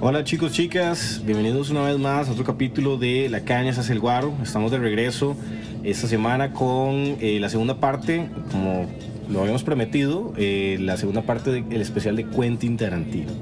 [0.00, 3.94] Hola chicos, chicas, bienvenidos una vez más a otro capítulo de La Caña se hace
[3.94, 4.34] el guaro.
[4.42, 5.36] Estamos de regreso
[5.84, 8.86] esta semana con eh, la segunda parte, como
[9.30, 13.32] lo habíamos prometido, eh, la segunda parte del especial de Quentin Tarantino.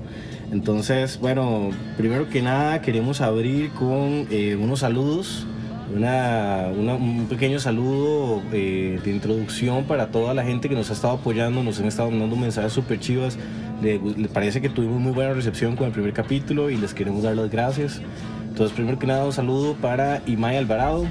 [0.52, 5.49] Entonces, bueno, primero que nada queremos abrir con eh, unos saludos,
[5.95, 10.92] una, una- un pequeño saludo eh, de introducción para toda la gente que nos ha
[10.92, 13.38] estado apoyando, nos han estado mandando mensajes súper chivas.
[13.82, 17.23] Le, le parece que tuvimos muy buena recepción con el primer capítulo y les queremos
[17.23, 18.01] dar las gracias.
[18.48, 21.05] Entonces, primero que nada, un saludo para Imai Alvarado,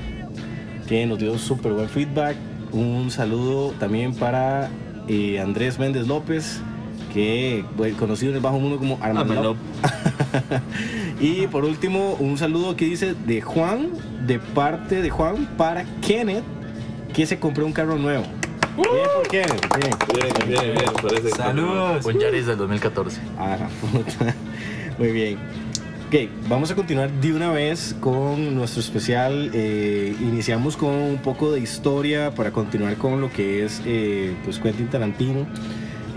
[0.87, 2.35] que nos dio súper buen feedback.
[2.71, 4.69] Un saludo también para
[5.07, 6.61] eh, Andrés Méndez López,
[7.13, 9.55] que bueno, conocido en el bajo mundo como Armando.
[11.19, 13.89] y por último, un saludo que dice de Juan,
[14.25, 16.43] de parte de Juan para Kenneth,
[17.13, 18.23] que se compró un carro nuevo.
[18.75, 19.95] Bien por Kenneth, bien.
[20.13, 22.05] Bien, bien, bien, parece Saludos.
[22.05, 23.21] Un Yaris del 2014.
[23.37, 24.35] Ah, puta.
[24.97, 25.37] Muy bien.
[26.07, 29.49] Ok, vamos a continuar de una vez con nuestro especial.
[29.53, 34.59] Eh, iniciamos con un poco de historia para continuar con lo que es eh, pues
[34.59, 35.47] Quentin Tarantino.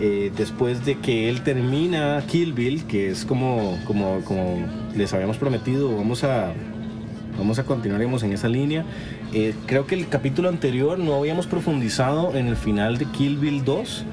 [0.06, 4.58] Eh, después de que él termina Kill Bill, que es como, como, como
[4.94, 6.52] les habíamos prometido, vamos a,
[7.38, 8.84] vamos a continuar en esa línea.
[9.33, 13.64] Eh, creo que el capítulo anterior no habíamos profundizado en el final de Kill Bill
[13.64, 14.05] 2,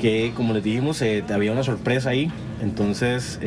[0.00, 2.32] que como les dijimos, eh, había una sorpresa ahí.
[2.62, 3.38] Entonces,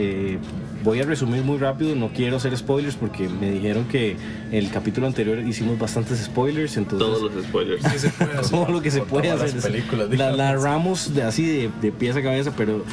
[0.88, 4.16] voy a resumir muy rápido, no quiero hacer spoilers porque me dijeron que
[4.54, 8.50] el capítulo anterior hicimos bastantes spoilers, entonces Todos los spoilers.
[8.50, 9.56] Todo lo que se puede todas hacer.
[9.56, 10.38] Las películas, la, digamos.
[10.38, 12.86] la ramos de, así de, de pies a cabeza, pero...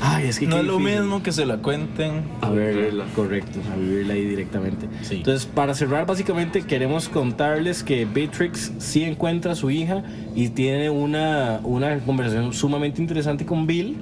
[0.00, 1.00] Ay, es que No es lo difícil.
[1.00, 2.22] mismo que se la cuenten.
[2.42, 3.06] A ver, vivirla.
[3.16, 4.86] correcto, a vivirla ahí directamente.
[5.02, 5.16] Sí.
[5.16, 10.04] Entonces, para cerrar, básicamente queremos contarles que Beatrix sí encuentra a su hija
[10.36, 13.96] y tiene una, una conversación sumamente interesante con Bill.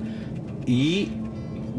[0.66, 1.08] Y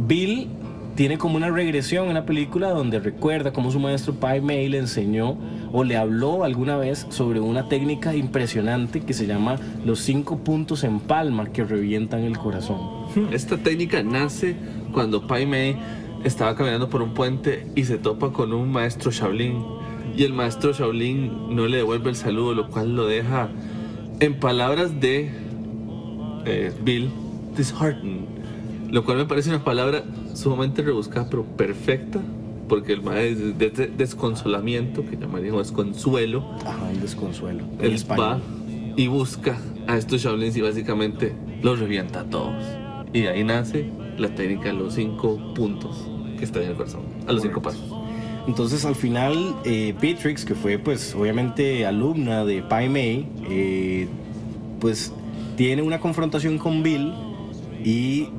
[0.07, 0.47] Bill
[0.95, 4.79] tiene como una regresión en la película donde recuerda cómo su maestro Pai Mei le
[4.79, 5.37] enseñó
[5.71, 10.83] o le habló alguna vez sobre una técnica impresionante que se llama los cinco puntos
[10.83, 12.79] en palma que revientan el corazón.
[13.31, 14.55] Esta técnica nace
[14.91, 15.77] cuando Pai Mei
[16.23, 19.63] estaba caminando por un puente y se topa con un maestro Shaolin.
[20.15, 23.49] Y el maestro Shaolin no le devuelve el saludo, lo cual lo deja,
[24.19, 25.31] en palabras de
[26.45, 27.09] eh, Bill,
[27.55, 28.25] disheartened.
[28.89, 30.03] Lo cual me parece una palabra
[30.35, 32.19] sumamente rebuscada, pero perfecta,
[32.67, 37.63] porque el maestro de, de- desconsolamiento, que llamaríamos desconsuelo, Ajá, el desconsuelo.
[37.79, 38.39] Él va
[38.95, 42.53] y busca a estos Shaolins y básicamente los revienta a todos.
[43.13, 47.01] Y de ahí nace la técnica de los cinco puntos que está en el corazón,
[47.27, 47.83] a los cinco pasos.
[48.47, 54.07] Entonces al final eh, Beatrix, que fue pues obviamente alumna de Pai Mei, eh,
[54.79, 55.13] pues
[55.57, 57.13] tiene una confrontación con Bill
[57.83, 58.29] y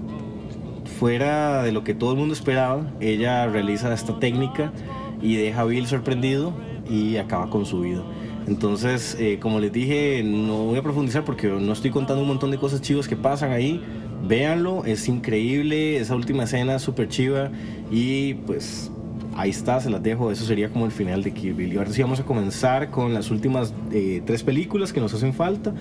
[1.02, 4.72] fuera de lo que todo el mundo esperaba, ella realiza esta técnica
[5.20, 6.52] y deja a Bill sorprendido
[6.88, 8.04] y acaba con su vida.
[8.46, 12.52] Entonces, eh, como les dije, no voy a profundizar porque no estoy contando un montón
[12.52, 13.82] de cosas chivas que pasan ahí.
[14.28, 17.50] Véanlo, es increíble, esa última escena súper chiva
[17.90, 18.92] y pues
[19.34, 21.72] ahí está, se las dejo, eso sería como el final de Kill Bill.
[21.72, 25.34] Y ahora sí vamos a comenzar con las últimas eh, tres películas que nos hacen
[25.34, 25.74] falta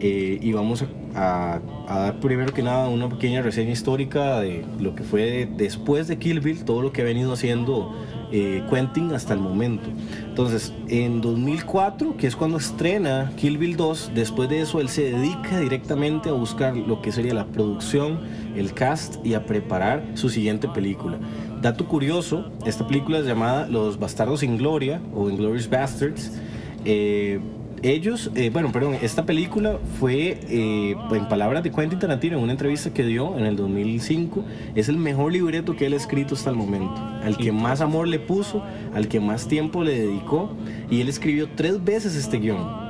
[0.00, 0.82] eh, y vamos
[1.14, 5.48] a, a- a dar primero que nada una pequeña reseña histórica de lo que fue
[5.56, 7.94] después de Kill Bill, todo lo que ha venido haciendo
[8.30, 9.88] eh, Quentin hasta el momento.
[10.28, 15.10] Entonces, en 2004, que es cuando estrena Kill Bill 2, después de eso él se
[15.12, 18.20] dedica directamente a buscar lo que sería la producción,
[18.54, 21.18] el cast y a preparar su siguiente película.
[21.62, 26.38] Dato curioso, esta película es llamada Los Bastardos sin Gloria o Inglorious Bastards.
[26.84, 27.40] Eh,
[27.82, 32.52] ellos, eh, bueno, perdón, esta película fue, eh, en palabras de Quentin Tarantino, en una
[32.52, 34.44] entrevista que dio en el 2005,
[34.74, 36.96] es el mejor libreto que él ha escrito hasta el momento.
[37.22, 38.62] Al que más amor le puso,
[38.94, 40.50] al que más tiempo le dedicó,
[40.90, 42.88] y él escribió tres veces este guion.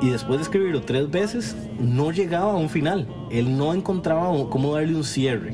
[0.00, 3.06] Y después de escribirlo tres veces, no llegaba a un final.
[3.30, 5.52] Él no encontraba cómo darle un cierre.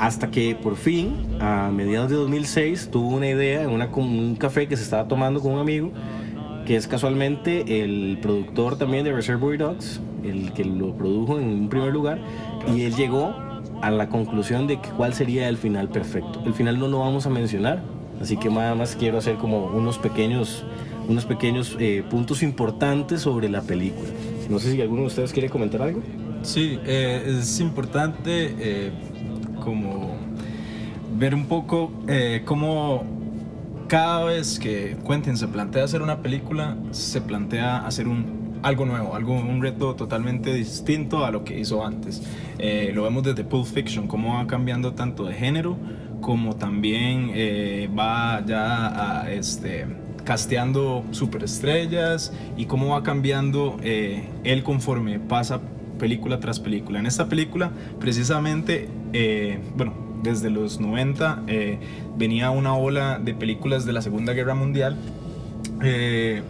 [0.00, 4.66] Hasta que por fin, a mediados de 2006, tuvo una idea en una, un café
[4.66, 5.92] que se estaba tomando con un amigo,
[6.66, 11.68] que es casualmente el productor también de Reservoir Dogs, el que lo produjo en un
[11.68, 12.18] primer lugar,
[12.74, 13.34] y él llegó
[13.82, 16.42] a la conclusión de que cuál sería el final perfecto.
[16.44, 17.82] El final no lo vamos a mencionar,
[18.20, 20.64] así que nada más quiero hacer como unos pequeños,
[21.08, 24.08] unos pequeños eh, puntos importantes sobre la película.
[24.48, 26.02] No sé si alguno de ustedes quiere comentar algo.
[26.42, 28.90] Sí, eh, es importante eh,
[29.62, 30.16] como
[31.18, 33.19] ver un poco eh, cómo
[33.90, 39.16] cada vez que Quentin se plantea hacer una película, se plantea hacer un algo nuevo,
[39.16, 42.22] algo, un reto totalmente distinto a lo que hizo antes.
[42.58, 45.76] Eh, lo vemos desde Pulp Fiction, cómo va cambiando tanto de género
[46.20, 49.86] como también eh, va ya a, este,
[50.24, 55.62] casteando superestrellas y cómo va cambiando eh, él conforme pasa
[55.98, 57.00] película tras película.
[57.00, 61.78] En esta película, precisamente, eh, bueno, desde los 90 eh,
[62.16, 64.96] venía una ola de películas de la Segunda Guerra Mundial.
[65.82, 66.42] Eh,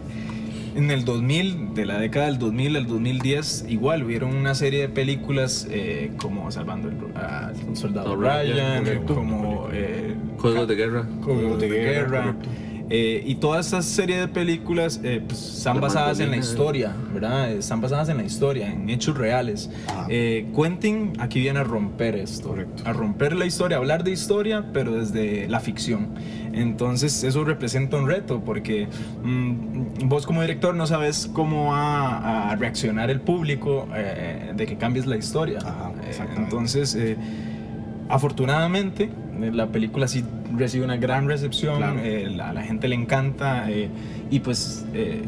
[0.73, 4.89] en el 2000, de la década del 2000 al 2010, igual hubieron una serie de
[4.89, 9.15] películas eh, como Salvando el, a un Soldado Oh, Ryan, Ryan, correcto.
[9.15, 11.05] como eh, Juegos de guerra.
[11.21, 12.21] Juegos de de Guerra, Guerra.
[12.23, 12.49] correcto.
[12.93, 17.49] Eh, y toda esa serie de películas eh, pues, están basadas en la historia, ¿verdad?
[17.49, 19.69] Están basadas en la historia, en hechos reales.
[19.87, 20.07] Ajá.
[20.09, 22.83] Eh, Quentin aquí viene a romper esto, Correcto.
[22.85, 26.09] a romper la historia, a hablar de historia, pero desde la ficción.
[26.51, 28.89] Entonces eso representa un reto porque
[29.23, 34.75] mm, vos como director no sabes cómo va a reaccionar el público eh, de que
[34.75, 35.59] cambies la historia.
[35.59, 36.97] Ajá, Eh, entonces...
[38.11, 39.09] Afortunadamente,
[39.41, 40.23] eh, la película sí
[40.55, 41.99] recibe una gran recepción, Claro.
[42.03, 43.89] eh, la- a la gente le encanta eh,
[44.29, 45.21] y pues eh,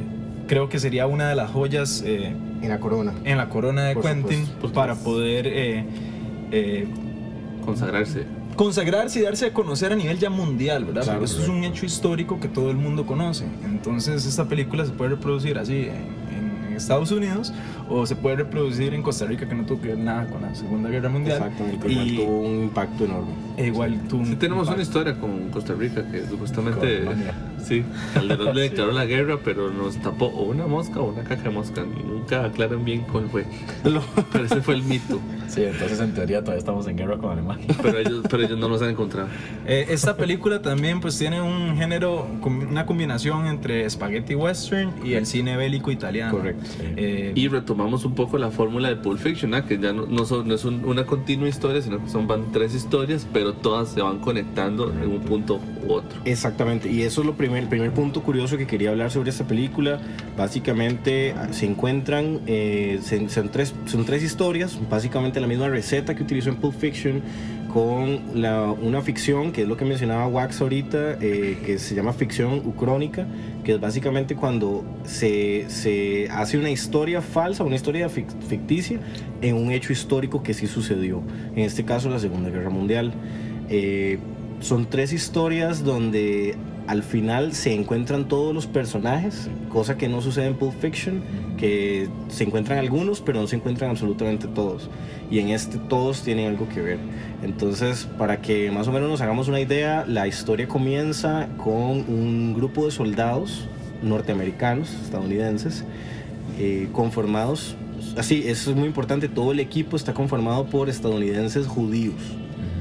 [0.47, 3.13] creo que sería una de las joyas eh, En la corona.
[3.23, 5.85] en la corona de Por Quentin supuesto, para poder eh,
[6.51, 6.87] eh,
[7.65, 8.25] Consagrarse.
[8.57, 11.03] consagrarse y darse a conocer a nivel ya mundial, ¿verdad?
[11.03, 13.45] Claro, Porque eso es un hecho histórico que todo el mundo conoce.
[13.63, 16.23] Entonces esta película se puede reproducir así en,
[16.73, 17.53] en Estados Unidos
[17.87, 20.53] o se puede reproducir en Costa Rica que no tuvo que ver nada con la
[20.55, 21.37] Segunda Guerra Mundial.
[21.37, 21.87] Exactamente.
[21.91, 23.31] igual Y tuvo un impacto enorme.
[23.57, 24.25] e igual tú...
[24.25, 27.03] Sí, tenemos una historia con Costa Rica que supuestamente.
[27.03, 27.33] Colombia.
[27.63, 27.83] Sí,
[28.13, 31.49] Calderón le declaró la guerra, pero nos tapó o una mosca o una caja de
[31.49, 31.83] mosca.
[31.83, 33.45] Nunca aclaran bien cuál fue.
[33.83, 34.01] Pero
[34.45, 35.19] ese fue el mito.
[35.47, 37.67] Sí, entonces en teoría todavía estamos en guerra con Alemania.
[37.81, 39.27] Pero ellos, pero ellos no los han encontrado.
[39.67, 45.25] Eh, esta película también pues tiene un género, una combinación entre spaghetti western y el
[45.25, 46.31] cine bélico italiano.
[46.33, 46.65] Correcto.
[46.97, 49.63] Eh, Y retomamos un poco la fórmula de Pulp Fiction, ¿ah?
[49.65, 52.51] que ya no, no, son- no es un- una continua historia, sino que son van
[52.51, 56.19] tres historias, pero todas se van conectando en un punto u otro.
[56.25, 59.45] Exactamente, y eso es lo primer, el primer punto curioso que quería hablar sobre esta
[59.45, 59.99] película.
[60.37, 66.23] Básicamente ah, se encuentran, eh, son, tres, son tres historias, básicamente la misma receta que
[66.23, 67.21] utilizó en Pulp Fiction
[67.71, 72.13] con la- una ficción, que es lo que mencionaba Wax ahorita, eh, que se llama
[72.13, 73.25] ficción ucrónica,
[73.63, 78.99] que es básicamente cuando se, se hace una historia falsa, una historia fic- ficticia,
[79.41, 81.21] en un hecho histórico que sí sucedió,
[81.55, 83.11] en este caso la Segunda Guerra Mundial.
[83.69, 84.19] Eh,
[84.59, 86.55] son tres historias donde
[86.87, 91.21] al final se encuentran todos los personajes, cosa que no sucede en Pulp Fiction,
[91.57, 94.89] que se encuentran algunos, pero no se encuentran absolutamente todos.
[95.31, 96.99] Y en este todos tienen algo que ver.
[97.41, 102.53] Entonces, para que más o menos nos hagamos una idea, la historia comienza con un
[102.53, 103.67] grupo de soldados
[104.01, 105.85] norteamericanos, estadounidenses,
[106.59, 107.75] eh, conformados,
[108.17, 112.15] así, eso es muy importante, todo el equipo está conformado por estadounidenses judíos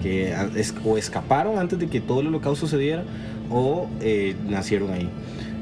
[0.03, 3.05] que es- o escaparon antes de que todo el holocausto se diera
[3.53, 5.09] o eh, nacieron ahí.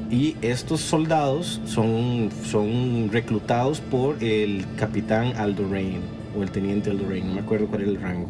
[0.09, 5.99] Y estos soldados son, son reclutados por el capitán Aldo Rain
[6.37, 8.27] o el teniente Aldo Rain, no me acuerdo cuál era el rango.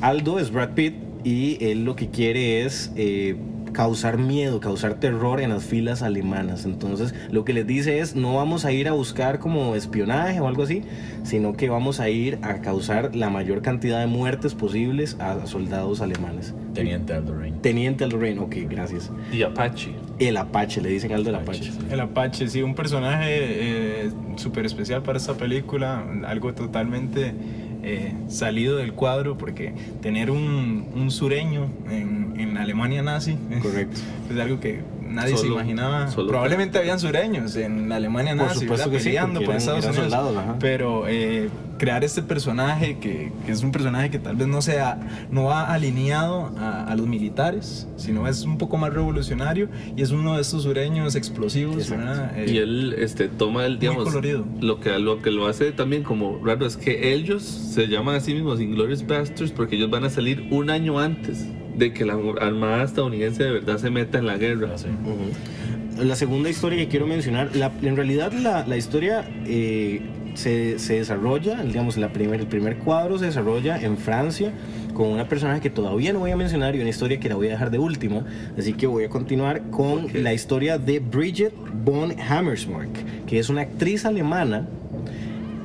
[0.00, 0.94] Aldo es Brad Pitt
[1.24, 3.36] y él lo que quiere es eh,
[3.76, 6.64] causar miedo, causar terror en las filas alemanas.
[6.64, 10.48] Entonces lo que les dice es no vamos a ir a buscar como espionaje o
[10.48, 10.82] algo así,
[11.24, 16.00] sino que vamos a ir a causar la mayor cantidad de muertes posibles a soldados
[16.00, 16.54] alemanes.
[16.72, 17.60] Teniente Aldo Rain.
[17.60, 19.12] Teniente Aldo Rain, ok, gracias.
[19.30, 19.90] Y Apache.
[20.18, 21.72] El Apache, le dicen Aldo el Apache, Apache.
[21.72, 21.86] sí.
[21.90, 27.34] El Apache, sí, un personaje eh, súper especial para esta película, algo totalmente
[27.82, 34.00] eh, salido del cuadro, porque tener un, un sureño en, en Alemania nazi Correcto.
[34.30, 36.10] es algo que nadie se Solo- imaginaba.
[36.10, 38.92] solo- Probablemente habían sureños en Alemania Por nazi, supuesto ¿verdad?
[38.92, 40.12] que sí, peleando porque por eran- Estados eran Unidos.
[40.34, 40.56] soldados.
[40.60, 44.98] Pero eh, crear este personaje que, que es un personaje que tal vez no sea,
[45.30, 50.10] no va alineado a, a los militares, sino es un poco más revolucionario y es
[50.10, 51.90] uno de estos sureños explosivos.
[51.90, 54.44] Eh, Y él este, toma el, digamos, colorido.
[54.60, 58.20] lo que, lo que lo hace también como raro es que ellos se llaman a
[58.20, 62.16] sí mismos Inglorious Bastards porque ellos van a salir un año antes de que la
[62.40, 64.70] Armada estadounidense de verdad se meta en la guerra.
[64.74, 64.86] Ah, sí.
[64.88, 66.04] Ujú.
[66.04, 70.02] La segunda historia que quiero mencionar, la- en realidad la, la historia eh,
[70.34, 74.52] se, se desarrolla, digamos, la primer, el primer cuadro se desarrolla en Francia
[74.92, 77.46] con una personaje que todavía no voy a mencionar y una historia que la voy
[77.48, 78.24] a dejar de última,
[78.58, 80.10] así que voy a continuar con Ok.
[80.14, 81.52] la historia de Bridget
[81.84, 84.66] von Hammersmark, que es una actriz alemana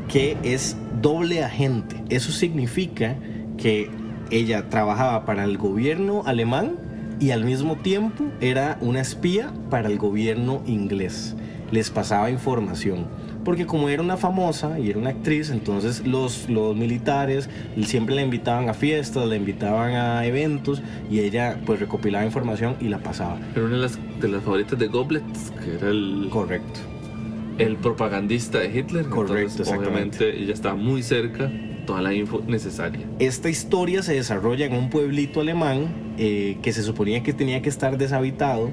[0.09, 1.95] que es doble agente.
[2.09, 3.15] Eso significa
[3.57, 3.89] que
[4.31, 6.77] ella trabajaba para el gobierno alemán
[7.19, 11.35] y al mismo tiempo era una espía para el gobierno inglés.
[11.71, 13.05] Les pasaba información.
[13.43, 17.49] porque como era una famosa y era una actriz, entonces los, los militares
[17.83, 22.87] siempre la invitaban a fiestas, la invitaban a eventos y ella pues recopilaba información y
[22.87, 23.39] la pasaba.
[23.55, 26.81] Era una de las, de las favoritas de Goblets, que era el, Correcto.
[27.57, 29.05] el propagandista de Hitler.
[29.07, 31.49] Correcto, Entonces, obviamente ella estaba muy cerca,
[31.91, 33.05] toda la info necesaria.
[33.19, 37.67] Esta historia se desarrolla en un pueblito alemán eh, que se suponía que tenía que
[37.67, 38.71] estar deshabitado.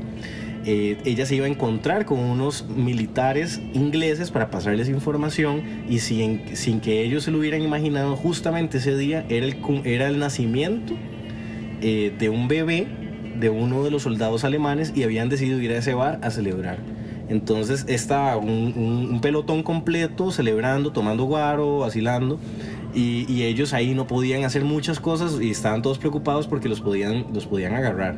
[0.65, 6.57] Eh, ella se iba a encontrar con unos militares ingleses para pasarles información y sin,
[6.57, 10.93] sin que ellos se lo hubieran imaginado, justamente ese día era el, era el nacimiento
[11.81, 12.87] eh, de un bebé
[13.41, 16.79] de uno de los soldados alemanes y habían decidido ir a ese bar a celebrar.
[17.31, 22.41] Entonces estaba un, un- un pelotón completo celebrando, tomando guaro, vacilando.
[22.99, 26.81] Y, y ellos ahí no podían hacer muchas cosas y estaban todos preocupados porque los
[26.81, 28.17] podían, los podían agarrar.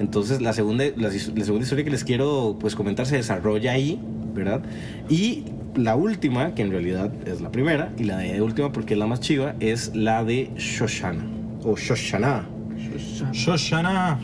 [0.00, 4.00] Entonces la segunda, la, la segunda historia que les quiero pues, comentar se desarrolla ahí,
[4.34, 4.62] ¿verdad?
[5.08, 5.44] Y
[5.76, 9.06] la última, que en realidad es la primera, y la de última porque es la
[9.06, 11.24] más chiva, es la de Shoshana.
[11.62, 12.48] O Shoshana.
[13.32, 14.18] Shoshana.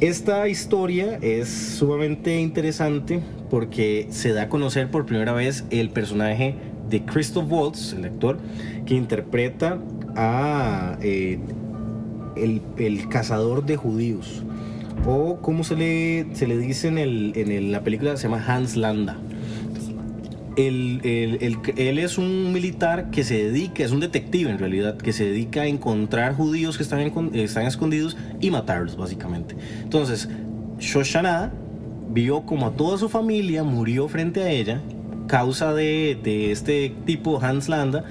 [0.00, 6.56] Esta historia es sumamente interesante porque se da a conocer por primera vez el personaje
[6.90, 8.38] de Christoph Waltz, el actor,
[8.86, 9.78] que interpreta
[10.16, 11.38] a eh,
[12.36, 14.42] el, el cazador de judíos.
[15.06, 18.76] O como se le, se le dice en, el, en la película, se llama Hans
[18.76, 19.18] Landa.
[20.56, 24.96] El- el- el- él es un militar que se dedica, es un detective en realidad,
[24.96, 29.56] que se dedica a encontrar judíos que están, encon- están escondidos y matarlos, básicamente.
[29.82, 30.28] Entonces,
[30.78, 31.52] Shoshana
[32.12, 34.80] vio como a toda su familia murió frente a ella,
[35.26, 38.04] causa de, de este tipo Hans Landa,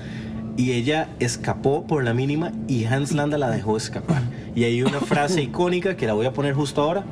[0.56, 4.22] y ella escapó por la mínima y Hans Landa la dejó escapar.
[4.56, 7.04] Y hay una frase icónica que la voy a poner justo ahora.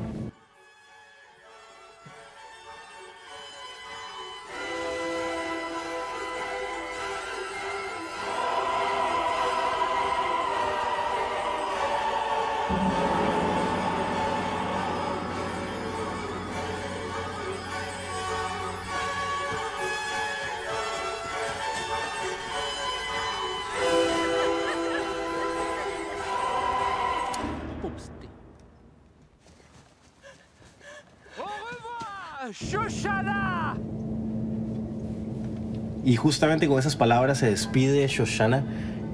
[36.22, 38.62] Justamente con esas palabras se despide Shoshana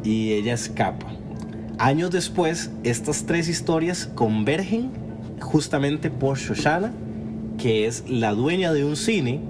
[0.04, 1.06] y ella escapa.
[1.78, 4.90] Años después, estas tres historias convergen
[5.40, 6.92] justamente por Shoshana,
[7.56, 9.40] que es la dueña de un cine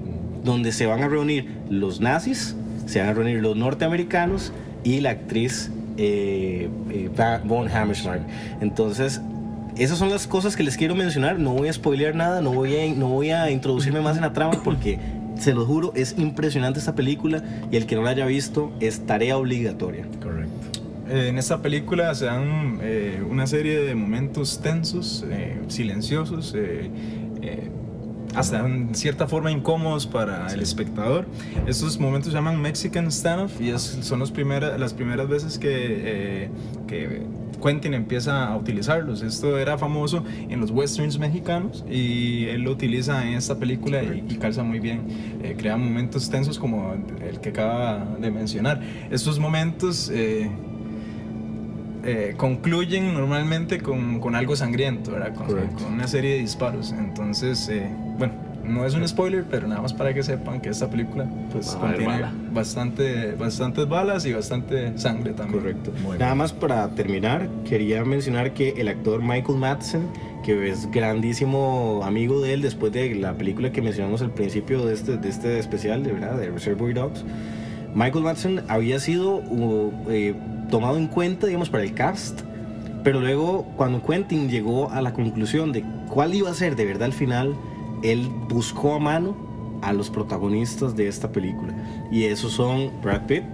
[0.45, 2.55] donde se van a reunir los nazis,
[2.87, 4.53] se van a reunir los norteamericanos
[4.85, 7.11] y la actriz eh, eh,
[7.45, 8.23] Von Hammerstein.
[8.61, 9.21] Entonces,
[9.77, 11.41] esas son las cosas que les quiero mencionar.
[11.41, 14.33] No voy a spoilear nada, no voy a, no voy a introducirme más en la
[14.33, 15.01] trama porque,
[15.39, 19.07] se lo juro, es impresionante esta película y el que no la haya visto es
[19.07, 20.07] tarea obligatoria.
[20.23, 20.53] Correcto.
[21.09, 26.91] Eh, en esta película se dan eh, una serie de momentos tensos, eh, silenciosos, eh,
[27.41, 27.71] eh,
[28.35, 31.25] hasta en cierta forma incómodos para el espectador.
[31.67, 35.69] Estos momentos se llaman Mexican Standoff y es- son los primera- las primeras veces que,
[35.73, 36.51] eh,
[36.87, 37.23] que
[37.63, 39.23] Quentin empieza a utilizarlos.
[39.23, 44.25] Esto era famoso en los westerns mexicanos y él lo utiliza en esta película y,
[44.29, 45.03] y calza muy bien.
[45.43, 48.81] Eh, crea momentos tensos como el que acaba de mencionar.
[49.11, 50.11] Estos momentos...
[50.13, 50.51] eh,
[52.05, 55.35] eh, concluyen normalmente con, con algo sangriento, ¿verdad?
[55.35, 56.95] Con, con una serie de disparos.
[56.97, 58.35] Entonces, eh, bueno,
[58.69, 61.73] no es un spoiler, pero nada más para que sepan que esta película pues, Va
[61.73, 62.33] a haber contiene bala.
[62.53, 65.61] bastante, bastantes balas y bastante sangre también.
[65.61, 65.93] Correcto.
[66.03, 66.39] Muy Nada bien.
[66.39, 70.03] más para terminar, quería mencionar que el actor Michael Madsen,
[70.45, 74.95] que es grandísimo amigo de él después de la película que mencionamos al principio de
[74.95, 77.25] este, de este especial, de verdad, de Reservoir Dogs,
[77.95, 80.35] Michael Madsen había sido uh, eh,
[80.71, 82.41] tomado en cuenta, digamos, para el cast,
[83.03, 87.07] pero luego cuando Quentin llegó a la conclusión de cuál iba a ser de verdad
[87.07, 87.55] el final,
[88.03, 89.37] él buscó a mano
[89.83, 91.75] a los protagonistas de esta película.
[92.11, 93.45] Y esos son Brad Pitt,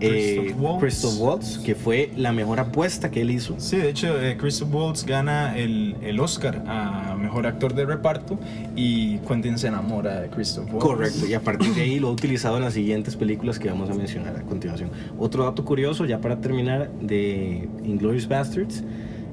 [0.00, 0.80] eh, Christoph Waltz.
[0.80, 3.54] Christoph Waltz, que fue la mejor apuesta que él hizo.
[3.58, 8.38] Sí, de hecho, eh, Christoph Waltz gana el, el Oscar a Mejor Actor de Reparto
[8.74, 10.84] y Quentin se enamora de Christoph Waltz.
[10.84, 13.90] Correcto, y a partir de ahí lo ha utilizado en las siguientes películas que vamos
[13.90, 14.90] a mencionar a continuación.
[15.18, 18.82] Otro dato curioso, ya para terminar, de Inglourious Bastards,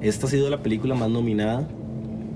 [0.01, 1.67] esta ha sido la película más nominada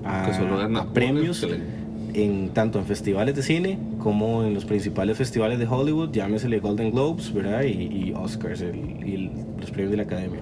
[0.04, 1.81] a, Que solo gana a una, premios excelente.
[2.14, 6.90] En tanto en festivales de cine como en los principales festivales de Hollywood, llámesele Golden
[6.90, 7.62] Globes, ¿verdad?
[7.62, 7.70] Y,
[8.08, 8.76] y Oscars, el-
[9.06, 10.40] y los premios de la Academia.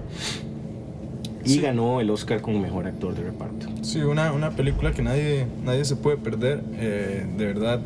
[1.43, 1.59] Y Sí.
[1.61, 3.65] ganó el Oscar como mejor actor de reparto.
[3.81, 6.61] Sí, una, una película que nadie, nadie se puede perder.
[6.77, 7.79] eh, de verdad,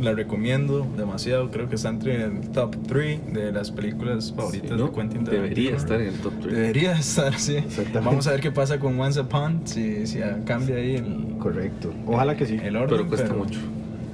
[0.00, 1.50] la recomiendo demasiado.
[1.50, 4.88] Creo que está entre el top 3 de las películas favoritas ¿no?
[4.88, 5.42] de Quentin Tarantino.
[5.42, 6.54] Debería estar en el top 3.
[6.54, 7.56] Debería estar, sí.
[7.56, 8.00] Exactamente.
[8.00, 11.92] Vamos a ver qué pasa con Once Upon, si, si cambia ahí el, Correcto.
[12.06, 12.58] Ojalá que sí.
[12.62, 12.96] el orden.
[12.96, 13.60] Pero cuesta mucho.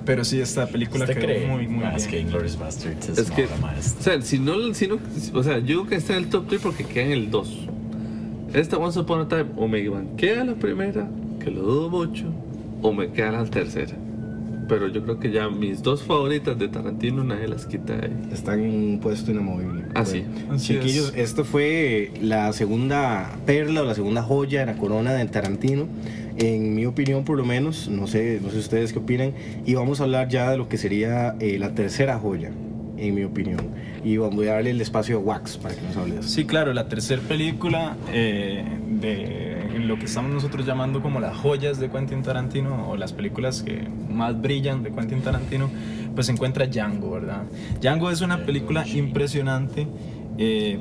[0.05, 2.27] Pero sí, esta película ¿Usted quedó cree muy, muy más que bien.
[2.29, 3.49] Inglourious Basterds es, Es que, o
[4.01, 4.99] sea, si no, si no,
[5.35, 7.69] o sea, yo creo que está en el top 3 porque queda en el 2.
[8.55, 9.85] Esta Once Upon a Time o me
[10.17, 11.09] queda la primera,
[11.43, 12.25] que lo dudo mucho,
[12.83, 13.97] o me queda la tercera.
[14.69, 18.13] Pero yo creo que ya mis dos favoritas de Tarantino nadie las quita ahí.
[18.33, 19.85] Están en un puesto inamovible.
[19.95, 20.25] Ah, sí.
[20.51, 21.31] Así Chiquillos, es.
[21.31, 25.87] esto fue la segunda perla o la segunda joya de la corona de Tarantino.
[26.39, 29.33] En mi opinión, por lo menos, no sé, no sé ustedes qué opinan.
[29.65, 32.51] Y vamos a hablar ya de lo que sería eh, la tercera joya,
[32.99, 33.61] en mi opinión.
[34.05, 36.29] Y voy a darle el espacio a Wax para que nos hable de eso.
[36.29, 38.65] Sí, claro, la tercera película eh,
[39.01, 43.63] de lo que estamos nosotros llamando como las joyas de Quentin Tarantino o las películas
[43.63, 45.71] que más brillan de Quentin Tarantino,
[46.15, 47.45] pues se encuentra Django, ¿verdad?
[47.81, 49.87] Django es una película impresionante,
[50.39, 50.79] eh,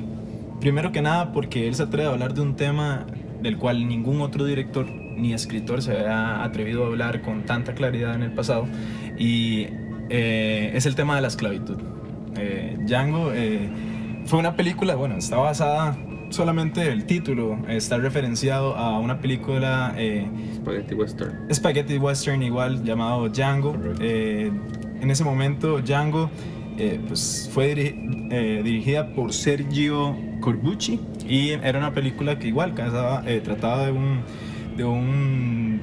[0.60, 3.06] primero que nada porque él se atreve a hablar de un tema
[3.42, 8.14] del cual ningún otro director ni escritor se había atrevido a hablar con tanta claridad
[8.14, 8.66] en el pasado
[9.18, 9.68] y
[10.08, 11.78] eh, es el tema de la esclavitud.
[12.36, 13.68] Eh, Django eh,
[14.26, 15.96] fue una película, bueno, está basada,
[16.30, 21.52] solamente el título está referenciado a una película eh, Spaghetti Western.
[21.52, 23.76] Spaghetti Western igual llamado Django.
[24.00, 24.50] Eh,
[25.00, 26.30] en ese momento Django
[26.78, 32.74] eh, pues, fue diri- eh, dirigida por Sergio Corbucci y era una película que igual
[32.74, 34.20] casaba, trataba de un,
[34.76, 35.80] de un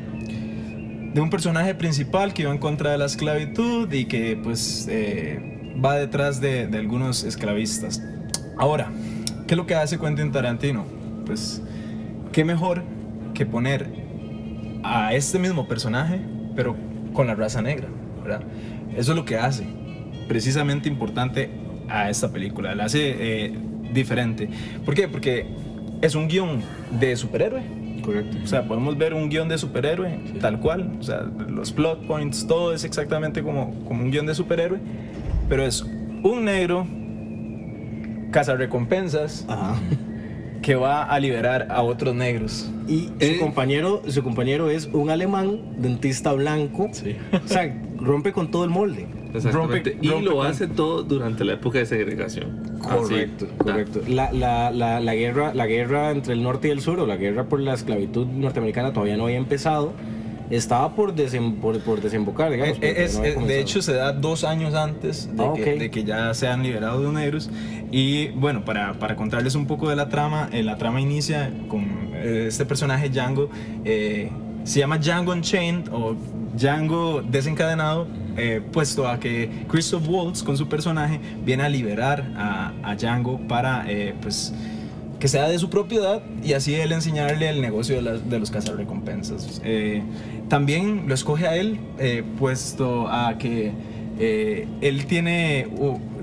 [1.14, 5.40] de un personaje principal que iba en contra de la esclavitud y que pues eh,
[5.84, 8.02] va detrás de, de algunos esclavistas.
[8.58, 8.92] Ahora,
[9.48, 10.86] ¿qué es lo que hace Quentin Tarantino?
[11.26, 11.62] Pues,
[12.32, 12.84] ¿qué mejor
[13.34, 13.88] que poner
[14.84, 16.20] a este mismo personaje,
[16.56, 16.76] pero
[17.14, 17.88] con la raza negra,
[18.22, 18.42] ¿verdad?
[18.96, 19.66] Eso es lo que hace
[20.28, 21.50] precisamente importante
[21.90, 23.16] a esta película, la hace
[23.46, 23.54] eh,
[23.94, 24.50] diferente.
[24.86, 25.08] ¿Por qué?
[25.08, 25.48] Porque
[26.02, 26.62] es un guion
[27.00, 27.62] de superhéroe.
[28.04, 28.38] Correcto.
[28.44, 30.98] O sea, podemos ver un guion de superhéroe tal cual.
[31.00, 34.80] O sea, los plot points, todo es exactamente como, como un guion de superhéroe.
[35.48, 36.86] Pero es un negro,
[38.34, 39.76] cazarrecompensas, Ajá.
[40.62, 42.70] que va a liberar a otros negros.
[42.88, 43.34] Y Eh.
[43.36, 46.90] su compañero, su compañero es un alemán, dentista blanco.
[46.92, 47.16] Sí.
[47.34, 49.08] O sea, rompe con todo el molde.
[49.34, 49.96] Exactamente.
[49.96, 52.78] Rompe- y rompe lo con- hace todo durante la época de segregación.
[52.80, 53.56] Correcto, Así.
[53.58, 54.02] correcto.
[54.08, 57.16] La, la, la, la guerra, la guerra entre el norte y el sur, o la
[57.16, 59.94] guerra por la esclavitud norteamericana, todavía no había empezado.
[60.50, 62.78] Estaba por, desem- por, por desembocar, digamos.
[62.78, 65.62] Eh, pero es- no eh, de hecho, se da dos años antes de, Ah, que,
[65.74, 65.80] ok.
[65.80, 67.50] de que ya sean liberados los negros.
[67.92, 71.84] Y bueno, para, para contarles un poco de la trama, eh, la trama inicia con
[72.14, 73.50] eh, este personaje Django.
[73.86, 74.30] eh,
[74.64, 76.16] se llama Django Unchained o
[76.56, 82.72] Django desencadenado, eh, puesto a que Christoph Waltz con su personaje viene a liberar a,
[82.84, 84.54] a Django para eh, pues
[85.24, 88.52] que sea de su propiedad y así él enseñarle el negocio de, las- de los
[88.52, 89.62] cazarrecompensas.
[89.64, 90.04] Eh,
[90.50, 93.72] también lo escoge a él, eh, puesto a que
[94.20, 95.70] eh, él tiene,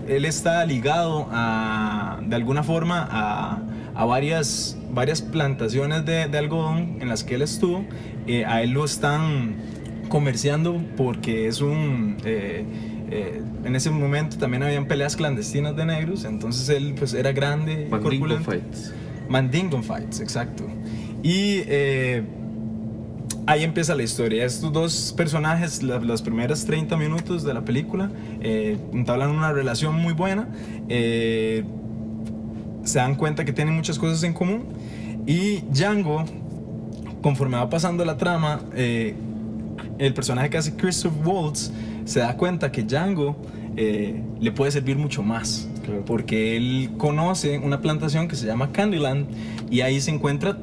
[0.06, 3.62] él está ligado a, de alguna forma a,
[3.94, 7.86] a varias, varias plantaciones de, de algodón en las que él estuvo.
[8.26, 9.54] Eh, a él lo están
[10.10, 12.18] comerciando porque es un...
[13.10, 17.86] eh, en ese momento también habían peleas clandestinas de negros, entonces él pues era grande,
[17.90, 18.38] Mandingo.
[18.40, 18.92] Fights.
[19.28, 20.64] Mandingo Fights, exacto.
[21.22, 22.22] Y eh,
[23.46, 24.44] ahí empieza la historia.
[24.44, 29.94] Estos dos personajes, la- los primeros 30 minutos de la película, eh, entablan una relación
[29.96, 30.48] muy buena.
[30.88, 31.62] eh,
[32.84, 34.64] se dan cuenta que tienen muchas cosas en común.
[35.26, 36.24] Y Django,
[37.22, 41.70] conforme va pasando la trama, el personaje que hace Christoph Waltz
[42.04, 43.36] se da cuenta que Django
[43.76, 45.68] eh, le puede servir mucho más.
[45.84, 46.04] Claro.
[46.04, 49.26] Porque él conoce una plantación que se llama Candyland
[49.70, 50.58] y ahí se encuentra,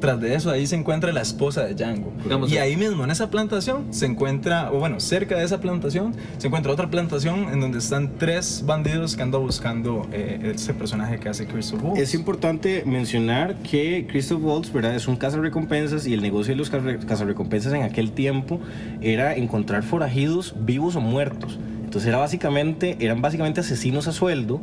[0.00, 2.12] tras de eso, ahí se encuentra la esposa de Django.
[2.22, 6.14] Digamos, y ahí mismo, en esa plantación, se encuentra, o bueno, cerca de esa plantación,
[6.36, 11.18] se encuentra otra plantación en donde están tres bandidos que andan buscando eh, ese personaje
[11.18, 12.00] que hace Christoph Waltz.
[12.00, 14.94] Es importante mencionar que Christoph Waltz, ¿verdad?
[14.94, 18.60] Es un cazarrecompensas y el negocio de los cazarre- cazarrecompensas en aquel tiempo
[19.00, 21.58] era encontrar forajidos vivos o muertos.
[21.84, 24.60] Entonces era básicamente, eran básicamente asesinos a sueldo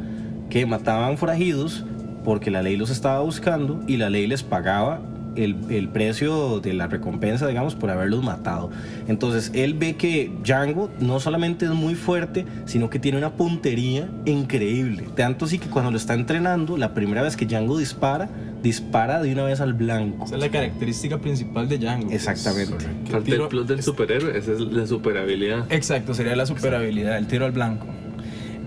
[0.49, 1.85] que mataban forajidos
[2.23, 5.01] porque la ley los estaba buscando y la ley les pagaba
[5.35, 8.69] el, el precio de la recompensa, digamos, por haberlos matado.
[9.07, 14.07] Entonces él ve que Django no solamente es muy fuerte, sino que tiene una puntería
[14.25, 15.05] increíble.
[15.15, 18.29] Tanto así que cuando lo está entrenando, la primera vez que Django dispara,
[18.61, 20.25] dispara de una vez al blanco.
[20.25, 22.05] Esa es la característica principal de Django.
[22.07, 22.15] pues.
[22.27, 22.85] Exactamente.
[23.09, 25.65] Que el tiro- plus del superhéroe, esa es la superabilidad.
[25.71, 27.87] Exacto, sería la superabilidad, el tiro al blanco.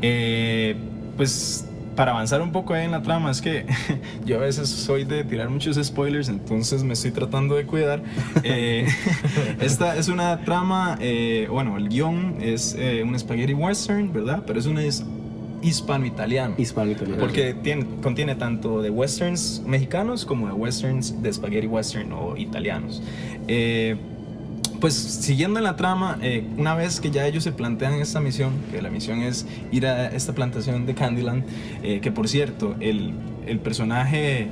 [0.03, 0.77] Eh,
[1.17, 3.67] pues para avanzar un poco ahí en la trama, es que
[4.25, 8.03] yo a veces soy de tirar muchos spoilers, entonces me estoy tratando de cuidar.
[8.45, 8.87] Eh,
[9.61, 14.45] esta es una trama, eh, bueno, el guion es eh, un spaghetti western, ¿verdad?
[14.47, 15.05] Pero es un es
[15.63, 16.55] hispano-italiano.
[16.59, 17.19] Hispano-italiano.
[17.19, 23.03] Porque tiene, contiene tanto de westerns mexicanos como de westerns de spaghetti western o italianos.
[23.49, 23.97] Eh,
[24.81, 28.53] pues siguiendo en la trama, eh, una vez que ya ellos se plantean esta misión,
[28.71, 31.45] que la misión es ir a esta plantación de Candyland,
[31.83, 33.13] eh, que por cierto, el,
[33.47, 34.49] el personaje,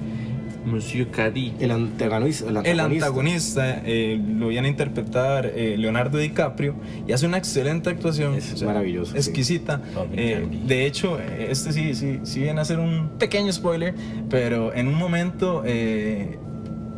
[0.64, 1.52] Monsieur Caddy.
[1.60, 2.48] El antagonista.
[2.48, 3.82] El el antagonista.
[3.84, 6.74] eh, lo viene a interpretar eh, Leonardo DiCaprio
[7.06, 8.34] y hace una excelente actuación.
[8.34, 9.18] Es maravilloso, sí.
[9.18, 9.82] Exquisita.
[10.14, 13.94] Eh, de hecho, este sí, sí, sí viene a ser un pequeño spoiler,
[14.30, 16.38] pero en un momento, eh,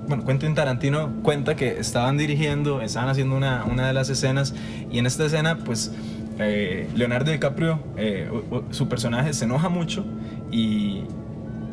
[0.08, 4.54] bueno, Quentin Tarantino cuenta que estaban dirigiendo, estaban haciendo una, una de las escenas
[4.90, 5.92] y en esta escena, pues,
[6.38, 8.30] eh, Leonardo DiCaprio, eh,
[8.70, 10.04] su personaje se enoja mucho
[10.50, 11.02] y,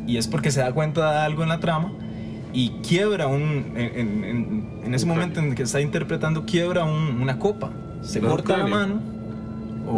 [0.08, 1.92] y es porque se da cuenta de algo en la trama
[2.54, 7.22] y quiebra un, en, en- en- en ese momento en que está interpretando, quiebra un-
[7.22, 9.13] una copa, se corta la mano.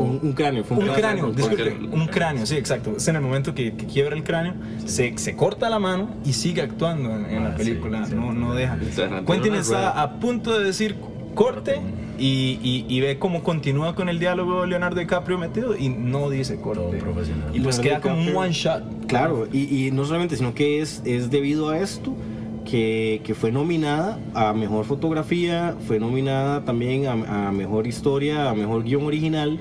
[0.04, 0.64] Un, un cráneo.
[0.64, 2.94] Fue un cráneo, porque- disculpe, un cráneo, sí, exacto.
[2.98, 4.54] Es en el momento que, que quiebra el cráneo,
[4.86, 8.16] se, se corta la mano y sigue actuando en, en Ah, la sí, película, sí.
[8.16, 8.78] no, no deja.
[9.26, 10.96] Quentin está a punto de decir
[11.34, 11.82] corte
[12.18, 16.56] y, y- y ve cómo continúa con el diálogo Leonardo DiCaprio metido y no dice
[16.56, 16.98] Todo corte.
[16.98, 17.50] profesional.
[17.54, 18.84] Y pues Leonardo queda como un one shot.
[19.08, 22.16] Claro, y, y no solamente, sino que es, es debido a esto
[22.64, 28.56] que, que fue nominada a Mejor Fotografía, fue nominada también a, a Mejor Historia, a
[28.56, 29.60] Mejor Guión Original,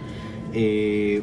[0.55, 1.23] eh,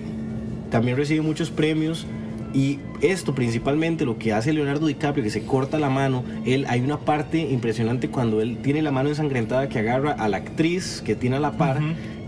[0.69, 2.05] también recibe muchos premios.
[2.53, 6.81] Y esto principalmente lo que hace Leonardo DiCaprio, que se corta la mano, él hay
[6.81, 11.15] una parte impresionante cuando él tiene la mano ensangrentada que agarra a la actriz que
[11.15, 11.79] tiene a la par,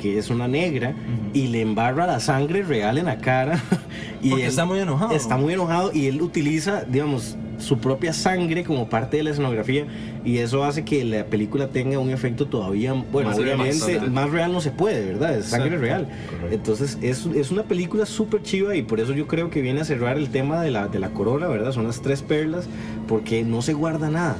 [0.02, 0.96] que es una negra,
[1.34, 3.62] y le embarra la sangre real en la cara.
[4.24, 5.12] y Porque él- está muy enojado.
[5.14, 9.86] Está muy enojado y él utiliza, digamos, su propia sangre como parte de la escenografía
[10.24, 14.10] y eso hace que la película tenga un efecto todavía, bueno, Más obviamente bastante.
[14.10, 15.36] más real no se puede, ¿verdad?
[15.38, 15.86] Es sangre Exacto.
[15.86, 16.08] real.
[16.30, 16.56] Correcto.
[16.56, 19.86] Entonces es, es una película súper chiva y por eso yo creo que viene a
[19.86, 21.72] cerrar el tema de la, de la corona, ¿verdad?
[21.72, 22.68] Son las tres perlas
[23.08, 24.36] porque no se guarda nada.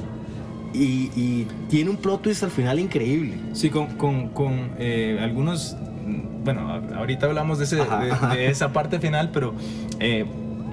[0.72, 3.34] Y, y tiene un plot twist al final increíble.
[3.52, 5.76] Sí, con, con, con, eh, algunos.
[6.04, 8.34] mm, Bueno, ahorita hablamos de, ese- Ajá, de- ajá.
[8.34, 9.54] de esa parte final, pero
[10.00, 10.24] eh,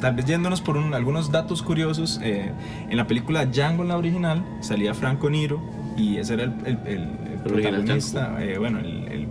[0.02, 2.20] tal vez yéndonos por un- algunos datos curiosos.
[2.24, 2.52] eh,
[2.90, 5.62] en la película Django, en la original, salía Franco Niro
[5.96, 7.10] y ese era el, el- el-
[7.44, 9.28] protagonista, eh, bueno, el,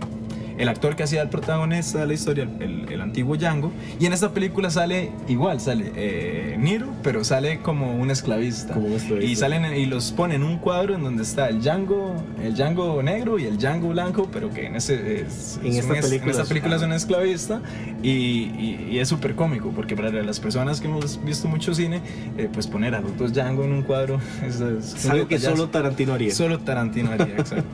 [0.63, 3.71] el- actor que hacía el protagonista de la historia, el, el antiguo Django.
[3.99, 8.73] Y en esta película sale igual, sale eh, Niro, pero sale como un esclavista.
[8.73, 9.31] Como un esclavista.
[9.31, 13.03] Y salen y los ponen en un cuadro en donde está el Django, el Django
[13.03, 16.23] negro y el Django blanco, pero que en ese es, En es esta un película
[16.25, 17.61] en esta es- película es un esclavista
[18.01, 22.01] y, y- y es súper cómico porque para las personas que hemos visto mucho cine,
[22.37, 26.13] eh, pues poner a los dos Django en un cuadro es, algo que solo Tarantino
[26.13, 26.33] haría.
[26.33, 27.65] Solo Tarantino haría, exacto.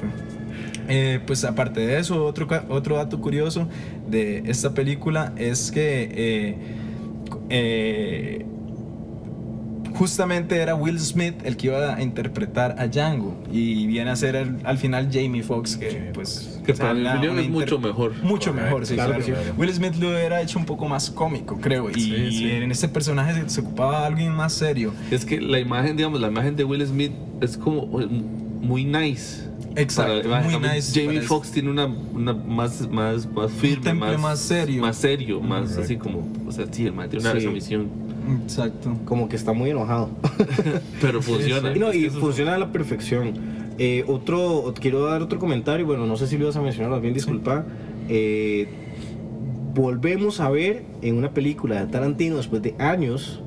[0.87, 3.67] Eh, pues aparte de eso, otro, otro dato curioso
[4.09, 6.57] de esta película es que eh,
[7.49, 8.45] eh,
[9.95, 14.35] justamente era Will Smith el que iba a interpretar a Django y viene a ser
[14.35, 17.79] el- al final Jamie Foxx que pues Que o sea, para opinión una es mucho
[17.79, 18.13] mejor.
[18.21, 19.25] mucho Correcto, mejor sí, claro claro.
[19.25, 19.51] que sí.
[19.57, 22.51] Will Smith lo hubiera hecho un poco más cómico creo y, Sí, sí.
[22.51, 26.21] en este personaje se, se ocupaba de alguien más serio Es que la imagen, digamos,
[26.21, 27.99] la imagen de Will Smith es como
[28.67, 29.47] muy nice.
[29.75, 34.39] Exacto, Para muy nice Jamie Foxx tiene una, una más, más, más firme, más, más
[34.39, 34.81] serio.
[34.81, 35.81] Más serio, más Correcto.
[35.83, 36.27] así como.
[36.47, 37.37] O sea, sí, el man tiene una Sí.
[37.37, 37.87] resolución.
[38.43, 40.09] exacto Como que está muy enojado.
[41.01, 41.71] Pero funciona.
[41.75, 43.33] Y, no, Es que y funciona a la perfección.
[43.77, 46.89] Eh, otro, ot- quiero dar otro comentario, bueno, no sé si lo vas a mencionar,
[46.91, 47.63] más bien disculpa.
[48.09, 48.67] Eh,
[49.75, 53.41] volvemos a ver en una película de Tarantino después de años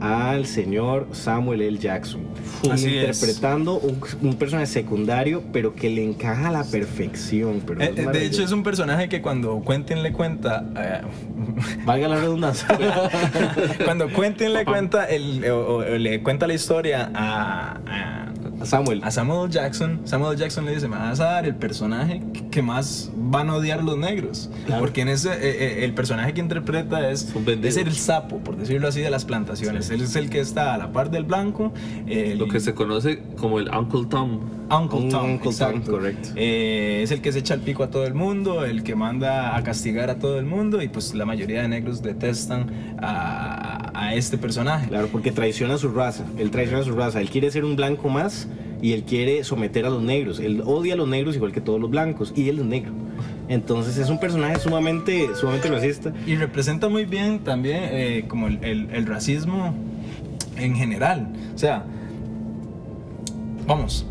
[0.00, 1.78] al señor Samuel L.
[1.78, 2.22] Jackson.
[2.70, 7.62] Así interpretando un, un personaje secundario, pero que le encaja a la perfección.
[7.66, 11.00] Pero Eh, eh, de hecho es un personaje que cuando Quentin le cuenta eh,
[11.84, 12.66] Valga la redundancia.
[13.84, 18.29] cuando Quentin le cuenta el, o- o le cuenta la historia a, a,
[18.66, 19.00] Samuel.
[19.04, 19.50] a Samuel.
[19.50, 20.36] Jackson, Samuel.
[20.38, 23.96] Jackson le dice, me vas a dar el personaje que más van a odiar los
[23.98, 24.50] negros.
[24.66, 24.80] Claro.
[24.80, 28.88] Porque en ese, eh, eh, el personaje que interpreta es, es el sapo, por decirlo
[28.88, 29.90] así, de las plantaciones.
[29.90, 31.72] Él es el que está a la par del blanco.
[32.06, 34.40] el- Lo que se conoce como el Uncle Tom.
[34.70, 36.28] Uncle Un Tom, Uncle Tom, correcto.
[36.36, 39.56] Eh, es el que se echa el pico a todo el mundo, el que manda
[39.56, 42.70] a castigar a todo el mundo y pues la mayoría de negros detestan
[43.02, 44.86] a, a este personaje.
[44.88, 46.24] Claro, porque traiciona a su raza.
[46.38, 47.20] Él traiciona a su raza.
[47.20, 48.46] Él quiere ser un blanco más
[48.82, 50.38] y él quiere someter a los negros.
[50.40, 52.92] Él odia a los negros igual que todos los blancos y él es negro.
[53.48, 56.12] Entonces es un personaje sumamente, sumamente racista.
[56.26, 59.74] Y representa muy bien también eh, como el, el- el racismo
[60.56, 61.32] en general.
[61.54, 61.84] O sea,
[63.66, 64.06] vamos,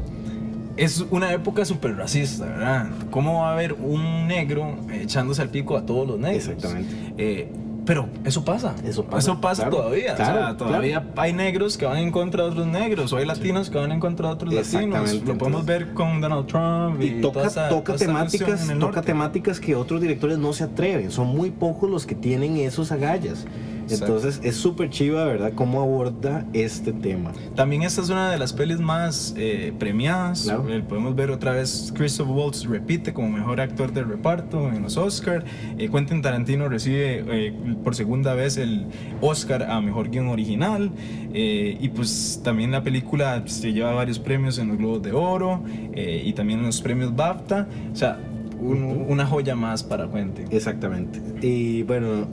[0.78, 2.90] es una época súper racista, ¿verdad?
[3.12, 6.48] ¿Cómo va a haber un negro echándose al pico a todos los negros?
[6.48, 6.94] Exactamente.
[7.18, 7.50] Eh,
[7.90, 8.76] pero eso pasa.
[8.86, 10.14] Eso pasa, claro, todavía.
[10.14, 13.26] o claro, sea, todavía hay negros que van en contra de otros negros, o hay
[13.26, 15.12] latinos que van en contra de otros latinos.
[15.26, 18.76] Lo podemos ver con Donald Trump y, Y toca, toda esa- toca toda temáticas, toca
[18.76, 19.02] norte.
[19.02, 21.10] temáticas que otros directores no se atreven.
[21.10, 23.48] Son muy pocos los que tienen esos agallas.
[23.92, 24.16] Exacto.
[24.18, 25.52] Entonces es súper chiva, ¿verdad?
[25.56, 27.32] Cómo aborda este tema.
[27.56, 30.44] También esta es una de las pelis más eh, premiadas.
[30.44, 30.70] Claro.
[30.70, 34.98] Eh, Podemos ver otra vez Christopher Waltz repite como mejor actor de reparto en los
[34.98, 35.46] Oscars.
[35.78, 38.86] Quentin Tarantino recibe eh, por segunda vez el
[39.22, 40.92] Oscar a mejor guion original.
[41.34, 45.64] Eh, y pues también la película se lleva varios premios en los Globos de Oro
[45.94, 47.68] eh, y también en los premios BAFTA.
[47.92, 48.20] O sea,
[48.60, 50.46] un- una joya más para Quentin.
[50.52, 51.20] Exactamente.
[51.46, 52.28] Y bueno,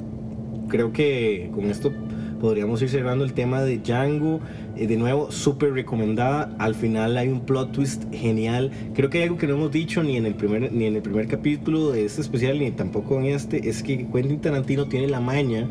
[0.68, 1.92] creo que con esto
[2.40, 4.40] podríamos ir cerrando el tema de Django.
[4.76, 6.54] Eh, de nuevo, súper recomendada.
[6.58, 8.70] Al final hay un plot twist genial.
[8.94, 11.02] Creo que hay algo que no hemos dicho ni en el primer, ni en el
[11.02, 13.68] primer capítulo de este especial, ni tampoco en este.
[13.68, 15.66] Es que Quentin Tarantino tiene la maña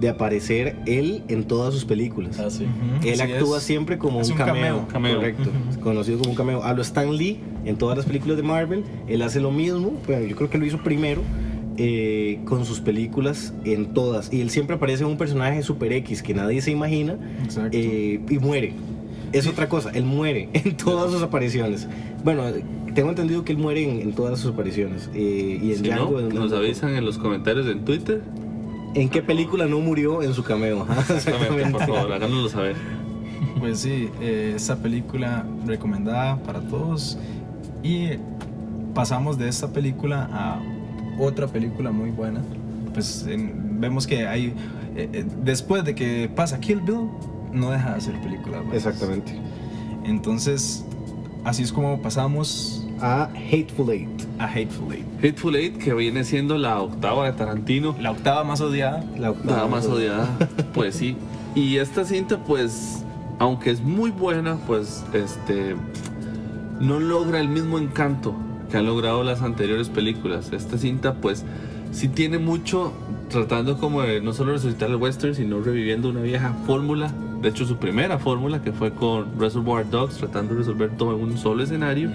[0.00, 2.38] de aparecer él en todas sus películas.
[2.38, 2.64] Ah, sí.
[2.64, 3.64] Ujú, Él así actúa es.
[3.64, 4.88] siempre como un un cameo, cameo.
[4.88, 5.16] Cameo.
[5.16, 5.50] correcto,
[5.82, 6.62] conocido como un cameo.
[6.62, 10.36] Hablo Stan Lee en todas las películas de Marvel, él hace lo mismo, bueno, yo
[10.36, 11.20] creo que lo hizo primero
[11.78, 16.22] eh, con sus películas en todas, y él siempre aparece en un personaje super X
[16.22, 17.70] que nadie se imagina Exacto.
[17.72, 18.74] eh, y muere.
[19.32, 21.86] Es otra cosa, él muere en todas sus apariciones.
[22.24, 22.42] Bueno,
[22.94, 25.08] tengo entendido que él muere en, en todas sus apariciones.
[25.14, 28.22] eh, y en Si Django, no, en- nos avisan en los comentarios en Twitter.
[28.94, 30.86] ¿En qué película no murió en su cameo?
[31.10, 32.74] Exactamente, por favor, háganoslo saber.
[33.60, 37.18] Pues sí, eh, esta película recomendada para todos.
[37.82, 38.08] Y
[38.94, 40.60] pasamos de esta película a
[41.18, 42.40] otra película muy buena.
[42.94, 44.46] Pues en- vemos que hay,
[44.96, 47.08] eh, eh, después de que pasa Kill Bill,
[47.52, 48.64] no deja de hacer películas.
[48.64, 48.74] buenas.
[48.86, 49.32] Exactamente.
[50.04, 50.84] Entonces,
[51.44, 54.08] así es como pasamos A Hateful Eight.
[54.38, 55.06] a Hateful Eight.
[55.18, 57.94] Hateful Eight, que viene siendo la octava de Tarantino.
[58.00, 59.04] La octava más odiada.
[59.16, 60.28] La Nada más odiada,
[60.74, 61.16] pues sí.
[61.54, 63.04] Y esta cinta, pues,
[63.38, 65.76] aunque es muy buena, pues, este,
[66.80, 68.34] no logra el mismo encanto
[68.70, 70.52] que han logrado las anteriores películas.
[70.52, 71.44] Esta cinta, pues,
[71.92, 72.92] sí tiene mucho
[73.28, 77.12] tratando como de no solo resucitar el western, sino reviviendo una vieja fórmula.
[77.42, 81.22] De hecho, su primera fórmula, que fue con Reservoir Dogs, tratando de resolver todo en
[81.22, 82.10] un solo escenario.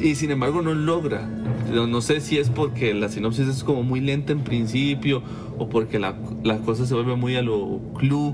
[0.00, 1.26] Y sin embargo no logra.
[1.72, 5.22] No, no sé si es porque la sinopsis es como muy lenta en principio
[5.58, 6.14] o porque la,
[6.44, 8.32] la cosa se vuelve muy a lo clue,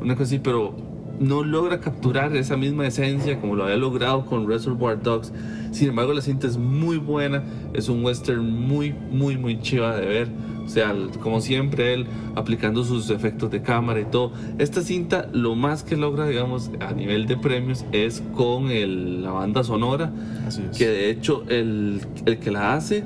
[0.00, 0.74] una cosa así, pero
[1.18, 5.32] no logra capturar esa misma esencia como lo había logrado con Reservoir Dogs.
[5.72, 7.42] Sin embargo, la cinta es muy buena,
[7.74, 10.28] es un western muy, muy, muy chiva de ver.
[10.64, 14.32] O sea, como siempre, él aplicando sus efectos de cámara y todo.
[14.58, 19.30] Esta cinta, lo más que logra, digamos, a nivel de premios es con el- la
[19.30, 20.10] banda sonora
[20.46, 20.76] Así es.
[20.76, 23.04] que de hecho el, el que la hace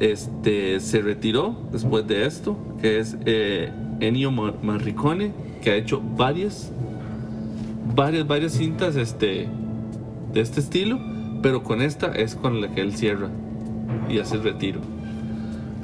[0.00, 3.70] este, se retiró después de esto, que es eh,
[4.00, 6.70] Ennio Morricone, que ha hecho varias,
[7.94, 9.48] varias, varias cintas este,
[10.32, 10.98] de este estilo,
[11.44, 13.28] pero con esta es con la que él cierra
[14.08, 14.80] y hace el retiro.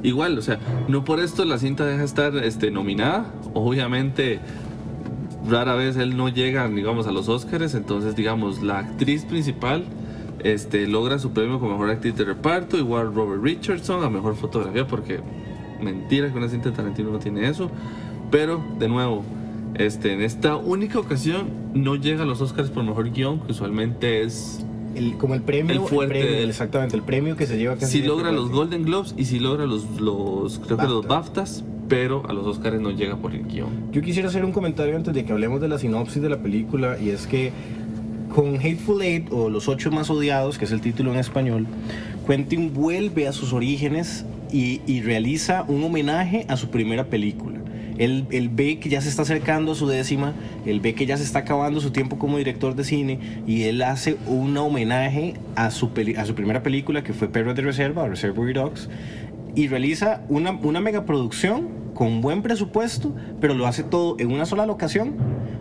[0.02, 4.40] Igual, o sea, no por esto la cinta deja de estar este, nominada, obviamente
[5.46, 9.84] rara vez él no llega, digamos, a los Oscars, entonces, digamos, la actriz principal
[10.42, 14.86] este, logra su premio como mejor actriz de reparto, igual Robert Richardson a mejor fotografía,
[14.86, 15.20] porque
[15.78, 17.70] mentira que una cinta de Tarantino no tiene eso,
[18.30, 19.24] pero de nuevo,
[19.74, 24.22] este, en esta única ocasión no llega a los Oscars por mejor guion, que usualmente
[24.22, 24.64] es
[24.94, 25.82] El, como el premio.
[25.82, 26.48] El fuerte premio.
[26.48, 28.50] Exactamente, el premio que se lleva si siempre logra los.
[28.50, 31.42] Golden Globes y si logra los, los creo que los BAFTA.
[31.42, 33.68] BAFTAs, pero a los Oscars no llega por el guion.
[33.92, 36.98] Yo quisiera hacer un comentario antes de que hablemos de la sinopsis de la película
[36.98, 37.52] y es que
[38.34, 41.66] con Hateful Eight o Los Ocho Más Odiados, que es el título en español,
[42.26, 47.58] Quentin vuelve a sus orígenes y, y realiza un homenaje a su primera película.
[48.00, 50.32] Él, él ve que ya se está acercando a su décima,
[50.64, 53.82] él ve que ya se está acabando su tiempo como director de cine y él
[53.82, 58.88] hace un homenaje a su, primera película que fue Perros de Reserva, Reservoir Dogs,
[59.54, 64.64] y realiza una, una megaproducción con buen presupuesto, pero lo hace todo en una sola
[64.64, 65.16] locación,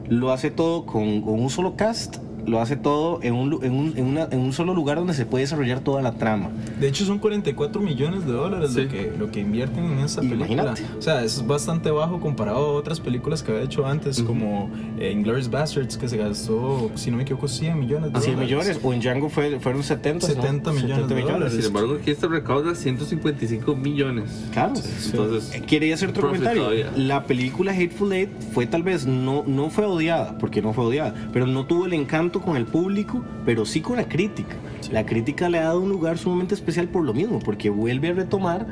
[0.07, 2.17] lo hace todo con un solo cast,
[2.49, 5.25] lo hace todo en un, en, un, en una- en un solo lugar donde se
[5.25, 6.49] puede desarrollar toda la trama.
[6.79, 8.83] De hecho, son 44 millones de dólares Sí.
[8.83, 10.45] lo, que, lo que invierten en esta película.
[10.47, 10.83] Imagínate.
[10.97, 15.11] O sea, es bastante bajo comparado a otras películas que había hecho antes, como eh,
[15.11, 18.57] Inglourious Bastards, que se gastó, si no me equivoco, 100 millones de 100 dólares.
[18.57, 20.33] millones, o en Django fue, fueron 70, ¿no?
[20.33, 21.53] 70 millones de dólares.
[21.53, 24.45] Sin embargo, aquí esta recauda 155 millones.
[24.51, 24.73] Claro.
[25.05, 26.63] Entonces, Eh, Quería hacer otro comentario.
[26.63, 26.91] todavía.
[26.95, 31.13] La película Hateful Eight fue tal vez no, no fue odiada, porque no fue odiada,
[31.31, 34.55] pero no tuvo el encanto con el público, pero sí con la crítica.
[34.91, 38.13] La crítica le ha dado un lugar sumamente especial por lo mismo, porque vuelve a
[38.13, 38.65] retomar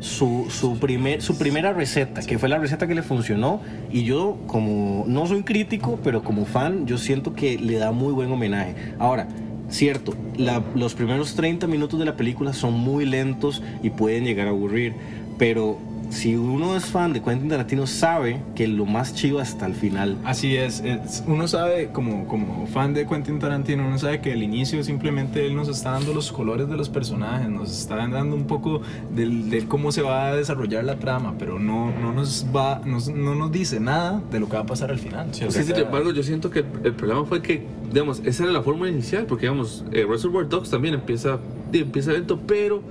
[0.00, 3.60] su, su, primer, su primera receta, que fue la receta que le funcionó.
[3.92, 8.12] Y yo, como no soy crítico, pero como fan, yo siento que le da muy
[8.12, 8.74] buen homenaje.
[8.98, 9.28] Ahora,
[9.68, 14.46] cierto, la- los primeros 30 minutos de la película son muy lentos y pueden llegar
[14.46, 14.94] a aburrir,
[15.36, 15.76] pero
[16.10, 20.16] si uno es fan de Quentin Tarantino, sabe que lo más chido hasta el final.
[20.24, 24.42] Así es, es- uno sabe, como, como fan de Quentin Tarantino, uno sabe que el
[24.42, 28.46] inicio simplemente él nos está dando los colores de los personajes, nos está dando un
[28.46, 28.80] poco
[29.14, 33.08] del, del cómo se va a desarrollar la trama, pero no, no, nos va, nos-
[33.08, 35.28] no nos dice nada de lo que va a pasar al final.
[35.32, 38.62] Sí, sin embargo, yo siento que el, el problema fue que, digamos, esa era la
[38.62, 41.38] fórmula inicial, porque, digamos, eh, Reservoir Dogs también empieza,
[41.72, 42.82] empieza lento, pero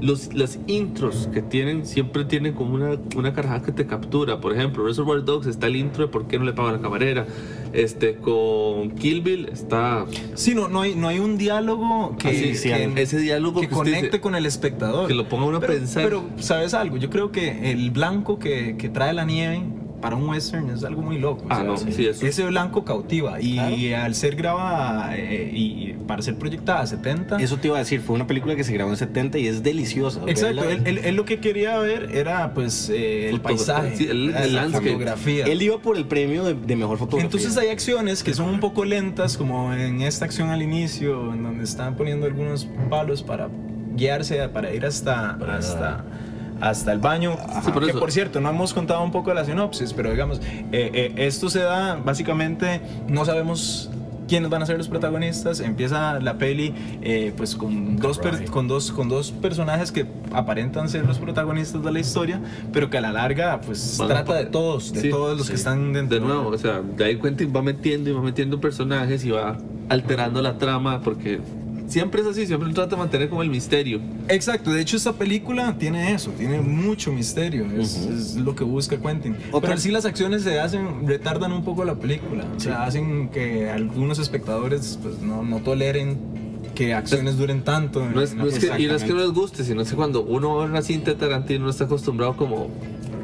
[0.00, 4.40] los, las intros que tienen siempre tienen como una, una carajada que te captura.
[4.40, 7.26] Por ejemplo, Reservoir Dogs está el intro de por qué no le paga la camarera.
[7.72, 12.54] Este, con Kill Bill está Sí, no, no, hay, no hay un diálogo que, Así,
[12.56, 15.06] sí, que- ese diálogo que que conecte dice- con el espectador.
[15.06, 16.02] que lo ponga uno a pero, pensar.
[16.04, 16.96] Pero, ¿sabes algo?
[16.96, 19.62] Yo creo que el blanco que, que trae la nieve
[20.00, 21.44] para un western es algo muy loco.
[21.48, 23.40] Ah, no, sí, eso- Ese blanco cautiva.
[23.40, 27.36] Y al ser grabada eh, y, para ser proyectada a 70.
[27.38, 29.62] Eso te iba a decir, fue una película que se grabó en 70 y es
[29.62, 30.20] deliciosa.
[30.26, 34.32] Exacto, él, él- él lo que quería ver era pues eh, el paisaje, sí, el-
[34.32, 34.86] la el landscape.
[34.88, 35.44] fotografía.
[35.46, 37.24] Él iba por el premio de, de mejor fotografía.
[37.26, 41.42] Entonces hay acciones que son un poco lentas, como en esta acción al inicio, en
[41.42, 43.48] donde están poniendo algunos palos para
[43.94, 46.04] guiarse, para ir hasta, hasta,
[46.60, 47.36] hasta el baño.
[47.64, 50.40] Sí, por que por cierto, no hemos contado un poco la sinopsis, pero digamos,
[50.72, 53.90] eh, eh, esto se da básicamente, no sabemos
[54.28, 55.58] quiénes van a ser los protagonistas.
[55.58, 60.88] Empieza la peli eh, pues con dos, per- con, dos, con dos personajes que aparentan
[60.88, 62.40] ser los protagonistas de la historia,
[62.72, 65.52] pero que a la larga pues a trata de todos, de Sí, todos los sí.
[65.52, 66.20] que están dentro.
[66.20, 69.56] De nuevo, o sea, de ahí Quentin va metiendo y va metiendo personajes y va
[69.88, 71.40] alterando la trama porque
[71.90, 74.00] siempre es así, siempre trata de mantener como el misterio.
[74.28, 78.96] Exacto, de hecho esta película tiene eso, tiene mucho misterio, es, es lo que busca
[78.96, 79.36] Quentin.
[79.52, 83.28] Otra- Pero sí las acciones se hacen, retardan un poco la película, o sea, hacen
[83.28, 86.16] que algunos espectadores pues no, no toleren
[86.74, 88.08] que acciones duren tanto.
[88.08, 89.96] No es, no es que, y no es que no les guste, sino es que
[89.96, 92.68] cuando uno ver una cinta de Tarantino, uno está acostumbrado como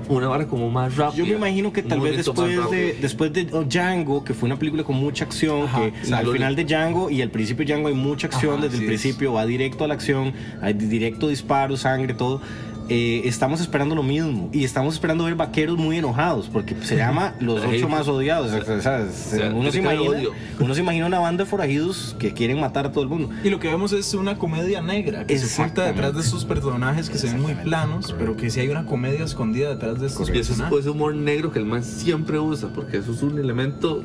[0.09, 1.19] una vara como más rápida.
[1.19, 4.85] Yo me imagino que tal vez después de, después de Django, que fue una película
[4.85, 7.95] con mucha acción, Ajá, que al final de Django y al principio de Django hay
[7.95, 8.89] mucha acción Ajá, desde el es.
[8.89, 12.41] principio, va directo a la acción, hay directo disparo, sangre, todo.
[12.89, 17.35] Eh, estamos esperando lo mismo y estamos esperando ver vaqueros muy enojados porque se llama
[17.41, 17.89] Los Ocho.
[17.89, 18.53] Más Odiados.
[18.53, 20.31] o sea, sea, uno, se imagina, odio.
[20.61, 23.31] uno se imagina una banda de forajidos que quieren matar a todo el mundo.
[23.43, 27.11] Y lo que vemos es una comedia negra que se oculta detrás de estos personajes
[27.11, 30.29] que se ven muy planos, pero que sí hay una comedia escondida detrás de estos
[30.29, 30.79] Y ese es personajes.
[30.81, 34.05] ese humor negro que el man siempre usa, porque eso es un elemento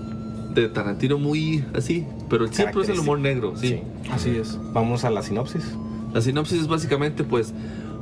[0.56, 3.82] de Tarantino muy así, pero siempre es el humor negro, sí.
[4.12, 4.58] Así es.
[4.74, 5.64] Vamos a la sinopsis.
[6.14, 7.54] La sinopsis es básicamente pues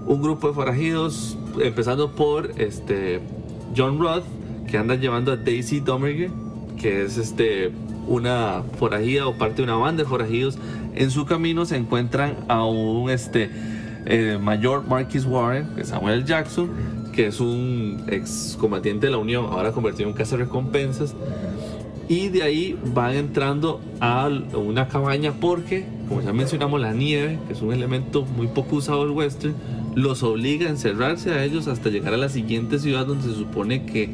[0.06, 3.20] un grupo de forajidos, empezando por este
[3.76, 4.24] John Roth,
[4.68, 6.32] que anda llevando a Daisy Domergue,
[6.78, 7.72] que es este
[8.08, 10.58] una forajida o parte de una banda de forajidos.
[10.96, 13.50] En su camino se encuentran a un este
[14.06, 16.70] eh, mayor Marquis Warren, que es Samuel Jackson,
[17.14, 21.16] que es un ex combatiente de la Unión, ahora convertido en un recompensas
[22.10, 27.54] y de ahí van entrando a una cabaña porque, como ya mencionamos, la nieve, que
[27.54, 29.54] es un elemento muy poco usado del western,
[29.94, 33.86] los obliga a encerrarse a ellos hasta llegar a la siguiente ciudad donde se supone
[33.86, 34.10] que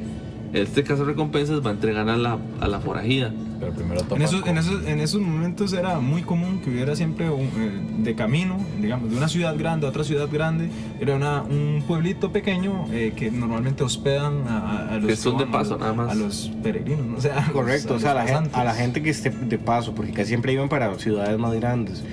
[0.55, 3.31] este caso recompensas va a entregar a la, a la forajida.
[3.59, 7.29] Pero primero En esos, en, esos, en esos momentos era muy común que hubiera siempre
[7.29, 11.41] un, eh, de camino, digamos, de una ciudad grande a otra ciudad grande, era una,
[11.41, 15.93] un pueblito pequeño eh, que normalmente hospedan a, los Que son de paso, a nada
[15.93, 16.11] más.
[16.11, 17.17] A los peregrinos, ¿no?
[17.17, 19.29] o sea, a los- Correcto, a o sea, la, gente, a la gente que esté
[19.29, 22.03] de paso, porque casi siempre iban para ciudades más grandes.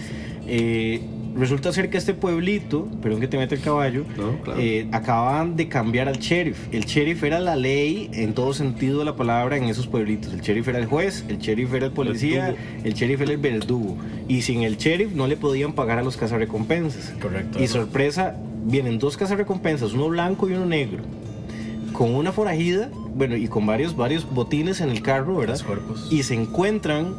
[0.47, 1.03] Eh,
[1.37, 4.61] resulta ser que este pueblito, perdón que te mete el caballo, No, claro.
[4.61, 6.69] eh, acababan de cambiar al sheriff.
[6.73, 10.33] El sheriff era la ley en todo sentido de la palabra en esos pueblitos.
[10.33, 12.63] El sheriff era el juez, el sheriff era el policía, Verdugo.
[12.85, 13.97] el sheriff era el verdugo.
[14.29, 17.13] Y sin el sheriff no le podían pagar a los cazarrecompensas.
[17.21, 17.63] Correcto.
[17.63, 21.03] Y sorpresa, vienen dos cazarrecompensas, uno blanco y uno negro.
[21.93, 25.55] Con una forajida, bueno, y con varios, varios botines en el carro, ¿verdad?
[25.55, 26.09] Los cuerpos.
[26.11, 27.15] Y se encuentran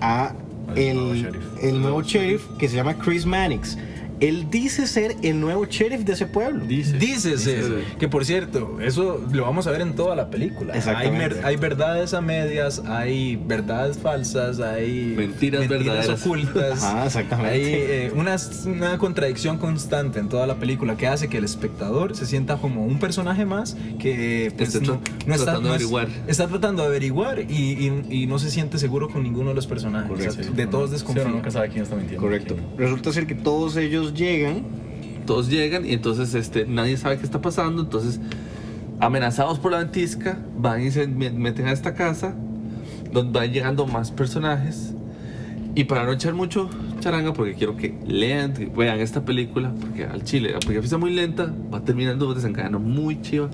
[0.00, 0.34] a
[0.76, 1.44] el, nuevo sheriff.
[1.62, 3.76] el nuevo sheriff que se llama Chris Mannix.
[4.20, 6.64] Él dice ser el nuevo sheriff de ese pueblo.
[6.64, 6.96] Dice.
[6.98, 7.34] Dice.
[7.34, 7.74] eso.
[7.98, 10.74] Que por cierto, eso lo vamos a ver en toda la película.
[10.74, 11.08] Hay,
[11.44, 16.20] hay verdades a medias, hay verdades falsas, hay Mentiras verdaderas.
[16.26, 16.82] ocultas.
[16.82, 17.52] Ajá, exactamente.
[17.52, 22.16] Hay eh, una, una contradicción constante en toda la película que hace que el espectador
[22.16, 26.08] se sienta como un personaje más que pues, no, está, tratando de averiguar.
[26.26, 29.66] está tratando de averiguar y, y- y no se siente seguro con ninguno de los
[29.66, 30.08] personajes.
[30.10, 30.40] Correcto.
[30.40, 31.24] O sea, de todos Sí, desconfía.
[31.24, 32.22] uno nunca sabe quién está mintiendo.
[32.22, 32.54] Correcto.
[32.54, 32.78] quién.
[32.78, 34.62] Resulta ser que todos ellos llegan.
[35.26, 37.82] Todos llegan y entonces este, nadie sabe qué está pasando.
[37.82, 38.20] Entonces,
[39.00, 42.34] amenazados por la ventisca, van y se me- meten a esta casa,
[43.12, 44.92] donde van llegando más personajes.
[45.74, 46.68] Y para no echar mucho
[47.00, 50.98] charanga, porque quiero que lean, que vean esta película, porque al chile, la película empieza
[50.98, 53.48] muy lenta, va terminando desencadenando muy chiva.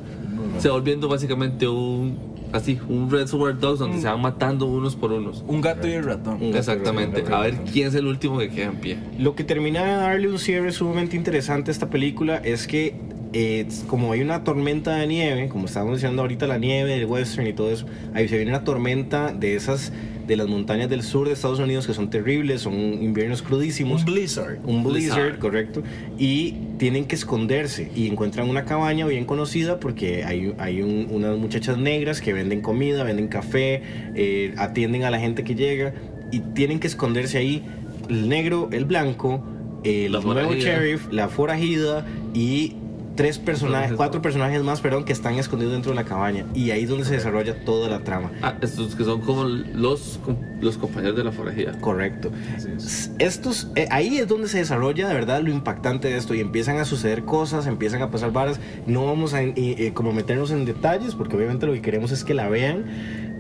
[0.59, 2.17] Se va volviendo básicamente un,
[2.55, 5.45] así, un Reservoir Dogs donde se van matando unos por unos.
[5.47, 6.43] Un gato y el ratón.
[6.43, 8.99] Un Exactamente, a ver quién es el último que queda en pie.
[9.19, 12.95] Lo que termina de darle un cierre sumamente interesante a esta película es que
[13.33, 17.49] eh, como hay una tormenta de nieve, como estábamos diciendo ahorita la nieve, el western
[17.49, 17.85] y todo eso,
[18.15, 19.93] ahí se viene una tormenta de esas
[20.25, 24.05] de las montañas del sur de Estados Unidos que son terribles, son inviernos crudísimos.
[24.05, 24.59] Un blizzard.
[24.65, 25.39] un blizzard, Blizzard.
[25.41, 25.83] correcto,
[26.17, 26.55] y
[26.85, 31.79] tienen que esconderse y encuentran una cabaña bien conocida porque hay, hay un- unas muchachas
[31.79, 33.81] negras que venden comida, venden café,
[34.15, 35.95] eh, atienden a la gente que llega
[36.31, 37.63] y tienen que esconderse ahí
[38.11, 39.43] el negro, el blanco,
[39.83, 40.77] el La nuevo forajida.
[40.79, 42.05] sheriff, la forajida
[42.35, 42.75] y
[43.15, 46.85] tres personajes, cuatro personajes más, perdón, que están escondidos dentro de la cabaña y ahí
[46.85, 48.33] es donde se desarrolla toda la trama.
[48.43, 50.21] Ah, estos que son como los,
[50.61, 51.73] los compañeros de la forajida.
[51.81, 52.31] Correcto.
[52.77, 53.11] Es.
[53.19, 56.79] Estos, eh, ahí es donde se desarrolla de verdad lo impactante de esto y empiezan
[56.79, 58.61] a suceder cosas, empiezan a pasar varas.
[58.87, 62.25] No vamos a eh, eh, como meternos en detalles porque obviamente lo que queremos es
[62.25, 62.85] que la vean.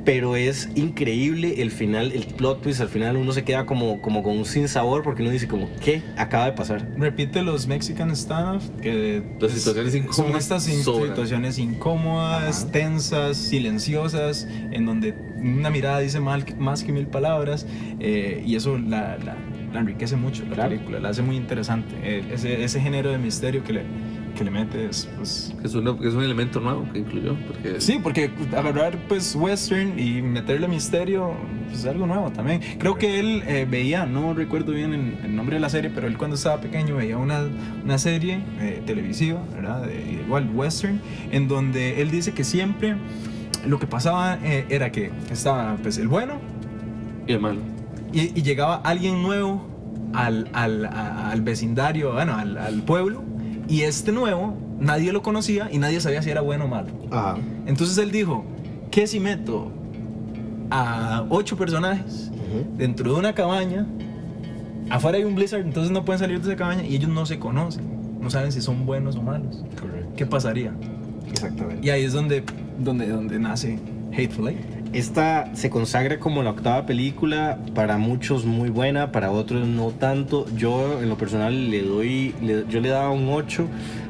[0.04, 2.80] Pero es increíble el final, el plot twist.
[2.82, 5.68] Al final uno se queda como, como con un sin sabor porque uno dice como,
[5.82, 6.86] ¿qué acaba de pasar?
[6.98, 11.08] Repite los Mexican Standoff, que Las es- situaciones son incómodas estas in- sobran.
[11.08, 12.72] situaciones incómodas, Ajá.
[12.72, 17.66] tensas, silenciosas, en donde una mirada dice mal- más que mil palabras,
[18.00, 19.36] eh, y eso la, la-
[19.72, 20.70] la enriquece mucho la Claro.
[20.70, 21.94] película, la hace muy interesante.
[22.02, 23.82] Eh, ese, ese género de misterio que le,
[24.34, 27.34] que le mete es, pues, Que es, una- es un elemento nuevo que incluyó.
[27.46, 31.32] Porque Sí, porque agarrar pues western y meterle misterio
[31.68, 32.60] pues, es algo nuevo también.
[32.78, 36.06] Creo que él eh, veía, no recuerdo bien el, el nombre de la serie, pero
[36.06, 37.42] él cuando estaba pequeño veía una,
[37.84, 39.82] una serie eh, televisiva, ¿verdad?
[39.86, 42.96] De- igual western, en donde él dice que siempre
[43.66, 46.34] lo que pasaba eh, era que estaba pues el bueno
[47.26, 47.60] Y el malo.
[48.12, 49.66] y, y llegaba alguien nuevo
[50.12, 53.24] al, al, al vecindario, bueno, al, al pueblo,
[53.68, 56.88] y este nuevo nadie lo conocía y nadie sabía si era bueno o malo.
[57.10, 57.36] Ajá.
[57.66, 58.44] Entonces él dijo,
[58.90, 59.70] ¿qué si meto
[60.70, 62.30] a ocho personajes
[62.76, 63.86] dentro de una cabaña?
[64.90, 67.38] Afuera hay un blizzard, entonces no pueden salir de esa cabaña y ellos no se
[67.38, 67.84] conocen,
[68.20, 69.64] no saben si son buenos o malos.
[69.80, 70.12] Correcto.
[70.16, 70.74] ¿Qué pasaría?
[71.30, 71.86] Exactamente.
[71.86, 72.44] Y ahí es donde,
[72.78, 73.78] donde, donde nace
[74.12, 74.73] Hateful Eight.
[74.94, 80.46] Esta se consagra como la octava película, para muchos muy buena, para otros no tanto.
[80.56, 83.66] Yo en lo personal le doy, le- yo le daba un 8,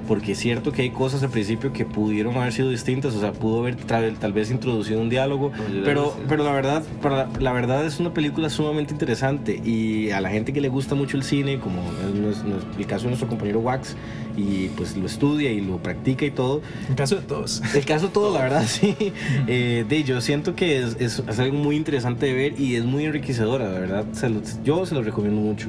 [0.07, 3.33] porque es cierto que hay cosas al principio que pudieron haber sido distintas, o sea,
[3.33, 7.53] pudo haber tra- tal vez introducido un diálogo, No, pero, pero la verdad, para, la
[7.53, 11.23] verdad es una película sumamente interesante y a la gente que le gusta mucho el
[11.23, 13.97] cine, como es nues- el caso de nuestro compañero Wax,
[14.37, 17.63] y pues lo estudia y lo practica y todo, En caso de todos.
[17.75, 18.95] el caso todo, la verdad, sí.
[19.47, 22.85] Eh, de, yo siento que es, es- es algo muy interesante de ver y es
[22.85, 24.05] muy enriquecedora, la verdad.
[24.13, 25.69] se lo- yo se lo recomiendo mucho.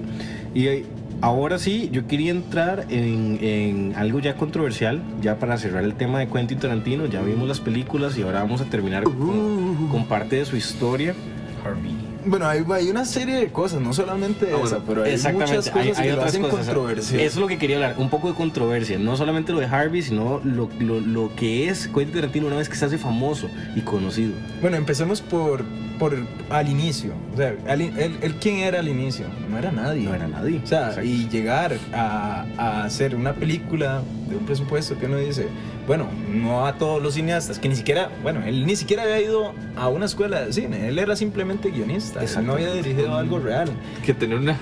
[0.53, 0.83] Y
[1.21, 6.19] ahora sí, yo quería entrar en, en algo ya controversial, ya para cerrar el tema
[6.19, 7.05] de Quentin Tarantino.
[7.05, 11.15] Ya vimos las películas y ahora vamos a terminar con, con parte de su historia.
[11.63, 12.04] Harvey.
[12.25, 15.99] Bueno, hay, hay una serie de cosas, no solamente Ah, esa, pero hay muchas cosas
[15.99, 17.19] que lo hacen controversial.
[17.21, 18.97] Eso es lo que quería hablar, un poco de controversia.
[18.99, 22.69] No solamente lo de Harvey, sino lo, lo, lo que es Quentin Tarantino una vez
[22.69, 24.33] que se hace famoso y conocido.
[24.61, 25.63] Bueno, empecemos por,
[25.99, 26.15] por
[26.49, 27.13] al inicio.
[27.33, 29.25] O sea, al él, él quién era al inicio?
[29.49, 30.03] No era nadie.
[30.03, 30.61] No era nadie.
[30.63, 31.03] O sea, Exacto.
[31.03, 35.47] y llegar a, a hacer una película de un presupuesto que uno dice,
[35.85, 39.53] bueno, no a todos los cineastas, que ni siquiera, bueno, él ni siquiera había ido
[39.75, 42.14] a una escuela de cine, él era simplemente guionista.
[42.19, 43.69] Artista, él no había dirigido algo real.
[44.05, 44.57] Que tenía una.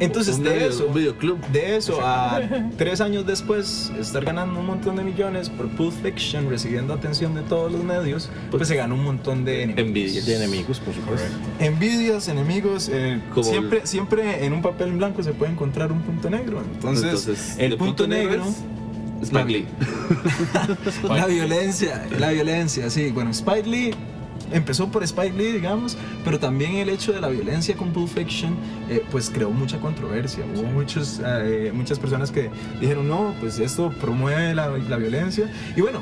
[0.00, 1.40] Entonces, un de video- eso, Un videoclub.
[1.48, 2.40] de eso a
[2.76, 7.42] tres años después estar ganando un montón de millones por Pulp Fiction, recibiendo atención de
[7.42, 9.86] todos los medios, pues, se ganó un montón de enemigos.
[9.88, 10.22] Envidia.
[10.22, 11.26] De enemigos, por supuesto.
[11.58, 16.30] Envidias, enemigos, eh, siempre, siempre en un papel en blanco se puede encontrar un punto
[16.30, 16.62] negro.
[16.74, 18.44] Entonces, Entonces, el de punto, negro,
[19.20, 19.66] es Spike Lee.
[21.08, 23.10] la violencia, la violencia, sí.
[23.10, 23.94] Bueno, Spike Lee
[24.52, 28.56] empezó por Spike Lee, digamos, pero también el hecho de la violencia con Pulp Fiction,
[28.88, 30.44] eh, pues creó mucha controversia.
[30.54, 35.50] Hubo muchos, eh, muchas personas que dijeron, no, pues esto promueve la, la violencia.
[35.76, 36.00] Y bueno,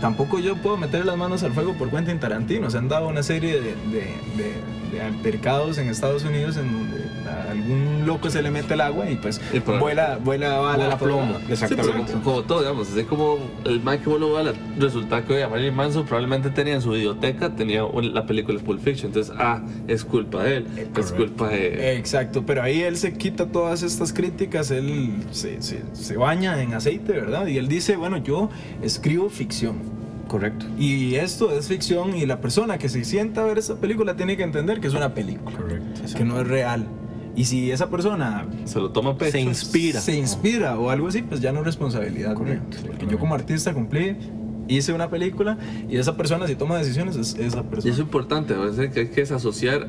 [0.00, 2.70] tampoco yo puedo meter las manos al fuego por Quentin Tarantino.
[2.70, 4.00] Se han dado una serie de, de,
[4.36, 6.96] de- de altercados en Estados Unidos en donde
[7.28, 10.76] a algún loco se le mete el agua y pues Y por- vuela, vuela bala.
[10.78, 11.26] Vuela plomo.
[11.34, 12.12] toda- Sí, Exactamente.
[12.12, 13.36] como, como todo, digamos, así como
[13.66, 16.80] el Mike que uno va a resulta que oye, a Marilyn Manson probablemente tenía en
[16.80, 20.88] su videoteca tenía un- la película Pulp Fiction, entonces, ah, es culpa de él, es
[20.88, 21.16] correcto.
[21.16, 21.96] culpa de...
[21.98, 26.72] Exacto, pero ahí él se quita todas estas críticas, él se, se- se baña en
[26.72, 27.46] aceite, ¿verdad?
[27.46, 28.48] Y él dice, bueno, yo
[28.80, 29.76] escribo ficción.
[30.28, 30.66] Correcto.
[30.78, 34.36] Y esto es ficción y la persona que se sienta a ver esta película tiene
[34.36, 36.02] que entender que es una película, Correcto.
[36.16, 36.86] que no es real.
[37.34, 39.32] Y si esa persona Se lo toma pecho.
[39.32, 40.00] Se inspira.
[40.00, 42.34] se inspira o algo así, pues ya no es responsabilidad.
[42.34, 42.78] Correcto.
[42.82, 42.86] mía.
[42.88, 44.16] Porque yo como artista cumplí,
[44.66, 45.56] hice una película
[45.88, 47.92] y esa persona si toma decisiones es esa Y persona.
[47.94, 49.86] eso es importante, a veces que hay que desasociar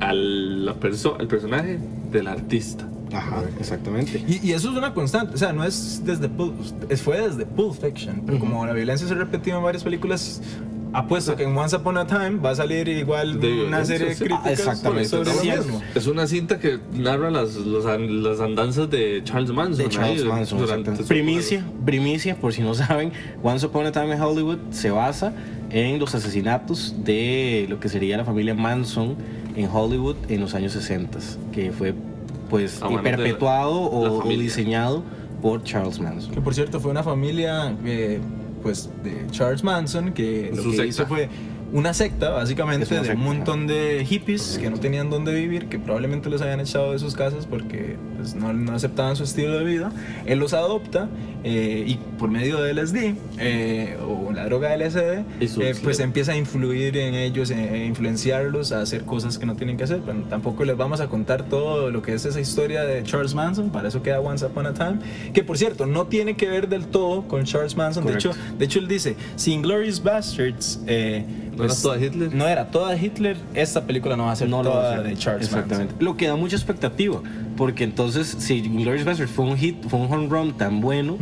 [0.00, 1.78] a la perso- al personaje
[2.10, 2.88] del artista.
[3.14, 4.22] Ajá, exactamente.
[4.26, 6.54] Y, y eso es una constante, o sea, no es desde Pulp,
[6.96, 10.40] fue desde Pulp Fiction, pero como la violencia se repetió en varias películas,
[10.92, 14.14] apuesto que en Once Upon a Time va a salir igual De una serie de
[14.14, 14.24] sí.
[14.24, 15.08] críticas Ah, exactamente.
[15.08, 15.82] sobre mismo.
[15.94, 19.84] Es una cinta que narra las, los las andanzas de Charles Manson.
[19.84, 20.58] De Charles ahí, Manson.
[20.60, 23.12] durante Primicia, primicia, por si no saben,
[23.42, 25.32] Once Upon a Time in Hollywood se basa
[25.70, 29.16] en los asesinatos de lo que sería la familia Manson
[29.56, 31.18] en Hollywood en los años 60,
[31.52, 31.92] que fue
[32.48, 35.02] pues Ah, bueno, perpetuado la o, diseñado
[35.42, 36.32] por Charles Manson.
[36.32, 38.20] Que por cierto fue una familia eh,
[38.62, 41.28] pues de Charles Manson que lo Su que hizo fue
[41.72, 45.78] una secta básicamente una de un montón de hippies que no tenían dónde vivir, que
[45.78, 49.64] probablemente los habían echado de sus casas porque pues, no, no aceptaban su estilo de
[49.64, 49.92] vida.
[50.26, 51.08] Él los adopta
[51.42, 56.36] eh, y por medio de LSD eh, o la droga LSD eh, pues empieza a
[56.36, 60.00] influir en ellos, eh, e influenciarlos a hacer cosas que no tienen que hacer.
[60.04, 63.70] Pero tampoco les vamos a contar todo lo que es esa historia de Charles Manson,
[63.70, 64.98] para eso queda Once Upon a Time,
[65.32, 68.04] que por cierto no tiene que ver del todo con Charles Manson.
[68.06, 71.24] De hecho, de hecho, él dice, si Inglourious Bastards eh,
[71.56, 72.34] ¿No era toda Hitler?
[72.34, 74.92] no era toda Hitler, esta película no va a ser No lo toda va a
[74.94, 75.06] hacer.
[75.06, 75.92] de Charles Exactamente.
[75.94, 76.04] Manson.
[76.04, 77.20] Lo que da mucha expectativa,
[77.56, 81.16] porque entonces si Glorious Bastards fue un hit, fue un home run tan bueno,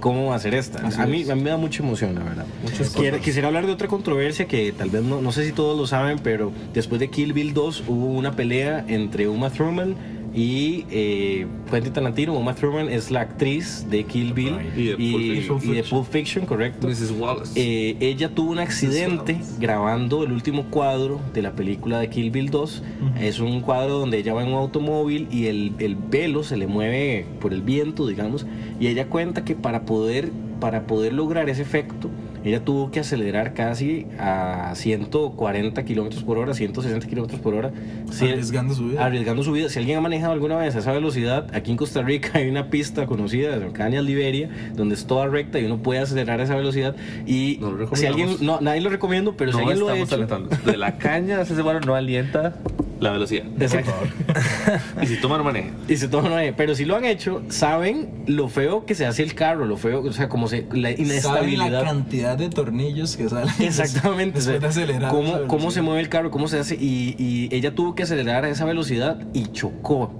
[0.00, 0.86] ¿cómo va a ser esta?
[0.86, 2.46] Así A mí, a mí me da mucha emoción, la verdad.
[2.62, 2.94] Cosas.
[3.22, 6.18] quisiera hablar de otra controversia que tal vez no, no sé si todos lo saben,
[6.18, 9.94] pero después de Kill Bill 2 hubo una pelea entre Uma Thurman
[10.34, 12.34] y eh, Quentin Tarantino.
[12.34, 14.76] Uma Thurman es la actriz de Kill Bill Right.
[14.76, 15.60] Y de Pulp Fiction.
[15.62, 16.88] y de Pulp Fiction, correcto.
[16.88, 17.12] Mrs.
[17.18, 17.52] Wallace.
[17.54, 22.50] Eh, ella tuvo un accidente grabando el último cuadro de la película de Kill Bill
[22.50, 22.82] 2.
[23.20, 26.66] Es un cuadro donde ella va en un automóvil y el, el velo se le
[26.66, 28.46] mueve por el viento, digamos.
[28.80, 30.30] Y ella cuenta que para poder,
[30.60, 32.10] para poder lograr ese efecto,
[32.44, 37.72] ella tuvo que acelerar casi a 140 kilómetros por hora, 160 kilómetros por hora.
[38.10, 39.04] Si- Arriesgando su vida.
[39.04, 39.68] Arriesgando su vida.
[39.68, 42.68] Si alguien ha manejado alguna vez a esa velocidad, aquí en Costa Rica hay una
[42.70, 46.54] pista conocida, en Cañas Liberia, donde es toda recta y uno puede acelerar a esa
[46.56, 46.94] velocidad.
[47.26, 49.98] Y No lo si alguien, no, nadie lo recomiendo, pero si no alguien lo ha
[49.98, 50.14] hecho.
[50.14, 50.50] alentando.
[50.64, 52.54] De la caña, ese bueno no alienta
[53.00, 53.44] la velocidad.
[53.60, 53.92] Exacto.
[55.02, 55.70] Y si toma, no maneja.
[55.88, 56.54] Y se toma nueve.
[56.56, 60.00] Pero si lo han hecho, saben lo feo que se hace el carro, lo feo,
[60.02, 61.84] o sea, como se, la Saben la inestabilidad.
[61.84, 64.38] cantidad de tornillos que salen Exactamente.
[64.38, 65.10] después de acelerar.
[65.10, 66.74] cómo, cómo se mueve el carro, cómo se hace.
[66.76, 70.12] Y, y ella tuvo que acelerar a esa velocidad y chocó.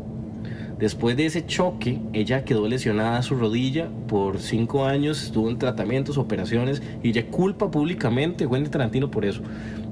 [0.85, 5.59] Después de ese choque, ella quedó lesionada a su rodilla por cinco años, estuvo en
[5.59, 9.41] tratamientos, operaciones, y ella culpa públicamente a Quentin Tarantino por eso.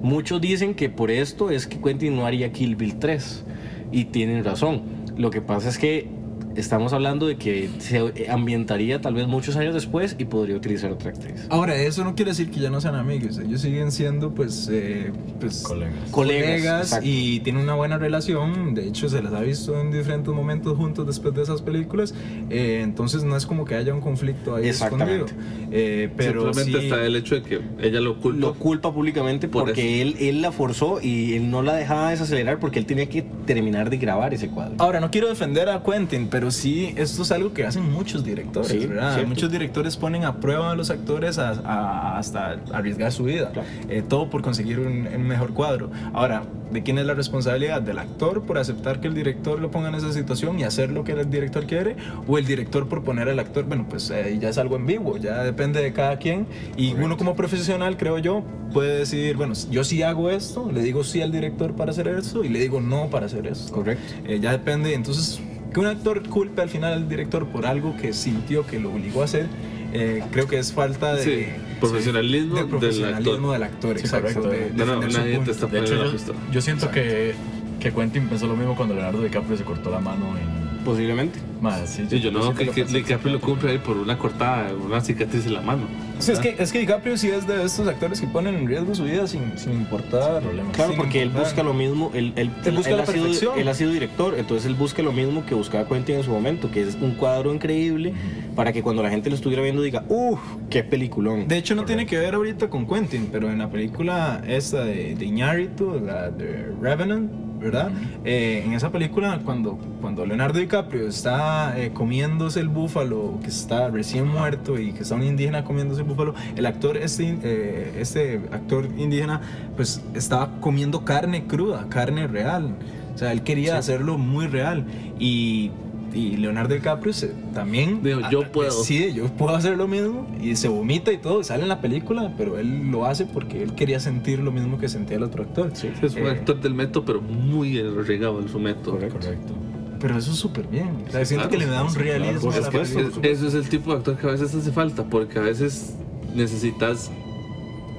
[0.02, 3.44] Muchos dicen que por esto es que Quentin no haría Kill Bill 3,
[3.90, 4.82] y tienen razón.
[5.16, 6.10] Lo que pasa es que
[6.56, 11.10] estamos hablando de que se ambientaría tal vez muchos años después y podría utilizar otra
[11.10, 11.46] actriz.
[11.50, 13.38] Ahora, eso no quiere decir que ya no sean amigos.
[13.38, 15.94] Ellos siguen siendo, pues, eh, pues Colegas.
[16.10, 18.74] Colegas, y tienen una buena relación.
[18.74, 22.14] De hecho, se les ha visto en diferentes momentos juntos después de esas películas.
[22.50, 25.24] Eh, entonces, no es como que haya un conflicto ahí escondido.
[25.26, 25.34] Exactamente.
[25.70, 28.40] Eh, pero Simplemente sí- está el hecho de que ella lo culpa.
[28.40, 32.58] lo culpa públicamente Por porque él, él la forzó y él no la dejaba desacelerar
[32.58, 34.74] porque él tenía que terminar de grabar ese cuadro.
[34.78, 38.24] Ahora, no quiero defender a Quentin, pero pero sí, esto es algo que hacen muchos
[38.24, 39.12] directores, Sí, ¿verdad?
[39.14, 39.28] cierto.
[39.28, 43.68] Muchos directores ponen a prueba a los actores a- a- hasta arriesgar su vida, Claro.
[43.88, 45.92] Eh, todo por conseguir un, un mejor cuadro.
[46.12, 47.80] Ahora, ¿de quién es la responsabilidad?
[47.80, 51.04] ¿Del actor por aceptar que el director lo ponga en esa situación y hacer lo
[51.04, 51.94] que el director quiere?
[52.26, 53.64] ¿O el director por poner al actor?
[53.66, 56.48] Bueno, pues eh, ya es algo en vivo, ya depende de cada quien.
[56.76, 61.04] Y uno como profesional, creo yo, puede decidir, bueno, yo sí hago esto, le digo
[61.04, 63.72] sí al director para hacer esto y le digo no para hacer esto.
[63.72, 64.02] Correcto.
[64.26, 65.38] Eh, ya depende, entonces,
[65.72, 69.22] que un actor culpe al final al director por algo que sintió que lo obligó
[69.22, 69.46] a hacer,
[69.92, 71.46] eh, creo que es falta de Sí,
[71.80, 74.40] profesionalismo de del profesionalismo del actor, exacto.
[74.42, 74.74] correcto.
[74.76, 76.38] de- No, nadie te está De hecho, poniendo la yo, pistola.
[76.52, 77.34] yo siento que,
[77.80, 80.61] que Quentin pensó lo mismo cuando Leonardo DiCaprio se cortó la mano en...
[80.84, 81.38] Posiblemente.
[81.60, 82.84] Más, sí, Sí, yo no que, que.
[82.84, 85.82] DiCaprio lo cumple ahí por una cortada, una cicatriz en la mano.
[86.18, 88.94] Sí, es, que, es que DiCaprio sí es de estos actores que ponen en riesgo
[88.94, 90.74] su vida sin, sin importar problemas.
[90.74, 91.50] Claro, sin porque él importar.
[91.50, 93.58] busca lo mismo, él, él, Él busca la ha sido, perfección.
[93.58, 96.70] él ha sido director, entonces él busca lo mismo que buscaba Quentin en su momento,
[96.70, 98.12] que es un cuadro increíble
[98.56, 101.48] para que cuando la gente lo estuviera viendo diga, uff, qué peliculón.
[101.48, 105.14] De hecho, no tiene que ver ahorita con Quentin, pero en la película esta de,
[105.14, 107.30] de Iñárritu, la de Revenant,
[107.62, 107.90] ¿verdad?
[108.24, 113.88] Eh, en esa película, cuando, cuando Leonardo DiCaprio está eh, comiéndose el búfalo, que está
[113.88, 118.40] recién muerto y que está un indígena comiéndose el búfalo, el actor, este, eh, este
[118.52, 119.40] actor indígena,
[119.76, 122.74] pues estaba comiendo carne cruda, carne real.
[123.14, 124.84] O sea, él quería hacerlo muy real.
[125.18, 125.70] Y,
[126.14, 128.76] y Leonardo DiCaprio se- también Dijo, yo ah, puedo.
[128.78, 130.26] decide, yo puedo hacer lo mismo.
[130.40, 133.74] Y se vomita y todo, sale en la película, pero él lo hace porque él
[133.74, 135.70] quería sentir lo mismo que sentía el otro actor.
[135.74, 138.98] Sí, es un Eh, actor del método, pero muy regado en su método.
[138.98, 139.54] Correcto.
[140.00, 141.04] Pero eso es súper bien.
[141.08, 143.68] O sea, siento Claro, que le da un realismo por a la eso es el
[143.68, 145.94] tipo de actor que a veces hace falta, porque a veces
[146.34, 147.10] necesitas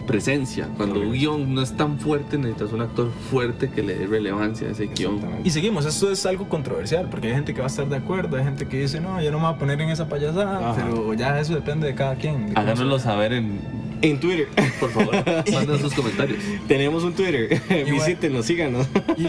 [0.05, 0.67] presencia.
[0.77, 4.67] Cuando un guion no es tan fuerte, necesitas un actor fuerte que le dé relevancia
[4.67, 5.19] a ese guion.
[5.43, 8.37] Y seguimos, esto es algo controversial, porque hay gente que va a estar de acuerdo,
[8.37, 10.75] hay gente que dice, no, yo no me voy a poner en esa payasada, Ajá.
[10.83, 12.47] pero ya eso depende de cada quien.
[12.53, 13.59] de Háganoslo saber en,
[14.01, 14.47] En Twitter,
[14.79, 15.15] por favor,
[15.51, 16.39] manden sus comentarios.
[16.67, 18.87] tenemos un Twitter, Igual- visítenos, síganos.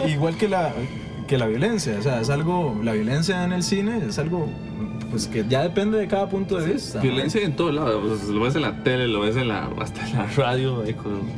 [0.09, 0.73] Igual que la,
[1.29, 4.49] que la violencia, o sea, es algo, la violencia en el cine es algo
[5.11, 6.99] pues que ya depende de cada punto de vista.
[6.99, 7.03] ¿no?
[7.05, 10.07] Violencia en todos lados, sea, lo ves en la tele, lo ves en la, hasta
[10.09, 10.83] en la radio.
[11.03, 11.35] con-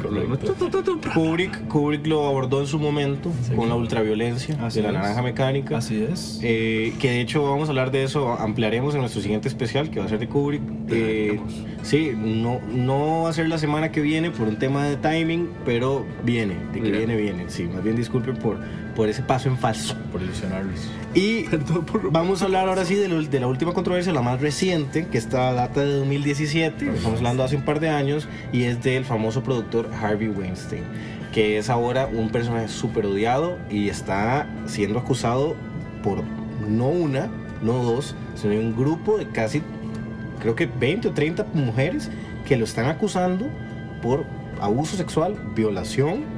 [1.14, 4.94] Kubrick, Kubrick lo abordó en su momento con la ultraviolencia Así de la es.
[4.94, 5.78] naranja mecánica.
[5.78, 6.40] Así es.
[6.42, 10.00] Eh, que de hecho vamos a hablar de eso, ampliaremos en nuestro siguiente especial que
[10.00, 10.62] va a ser de Kubrick.
[10.88, 11.40] Eh,
[11.82, 15.50] sí, no, no va a ser la semana que viene por un tema de timing,
[15.64, 16.98] pero viene, de que Mira.
[16.98, 17.44] viene, viene.
[17.48, 18.58] Sí, más bien disculpen por,
[18.94, 19.94] por ese paso en falso.
[20.12, 20.80] Por ilusionarlos.
[21.14, 21.44] Y
[22.10, 25.18] vamos a hablar ahora sí de, lo- de la última controversia, la más reciente, que
[25.18, 29.42] está data de 2017, estamos hablando hace un par de años, y es del famoso
[29.42, 30.84] productor Harvey Weinstein,
[31.32, 35.56] que es ahora un personaje súper odiado y está siendo acusado
[36.02, 36.22] por
[36.68, 37.28] no una,
[37.62, 39.62] no dos, sino un grupo de casi,
[40.40, 42.10] creo que 20 o 30 mujeres
[42.46, 43.48] que lo están acusando
[44.02, 44.24] por
[44.60, 46.35] abuso sexual, violación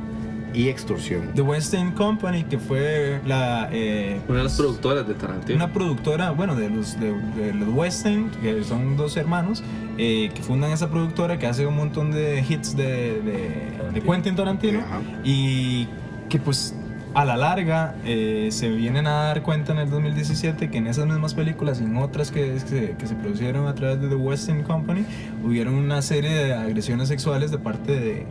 [0.54, 1.32] y extorsión.
[1.34, 5.56] The Weinstein Company, que fue la eh, Una de las productoras de Tarantino.
[5.56, 9.62] una productora, bueno, de los, de, de los Weinstein, que son dos hermanos,
[9.98, 14.36] eh, que fundan esa productora que hace un montón de hits de, de, de Quentin
[14.36, 15.00] Tarantino Ajá.
[15.24, 15.86] y
[16.28, 16.74] que pues
[17.14, 21.06] a la larga eh, se vienen a dar cuenta en el 2017 que en esas
[21.06, 24.14] mismas películas y en otras que, que, se- que se produjeron a través de The
[24.14, 25.04] Weinstein Company
[25.42, 28.26] hubieron una serie de agresiones sexuales de parte de,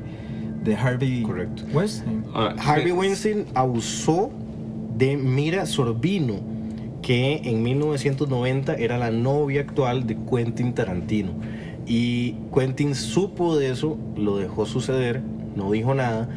[0.68, 1.64] de Harvey Correcto.
[1.74, 2.26] Weinstein.
[2.34, 4.30] Ahora, Harvey sí, Weinstein abusó
[4.98, 6.36] de Mira Sorbino,
[7.02, 11.32] que en 1990 era la novia actual de Quentin Tarantino.
[11.86, 15.22] Y Quentin supo de eso, lo dejó suceder,
[15.56, 16.28] no dijo nada.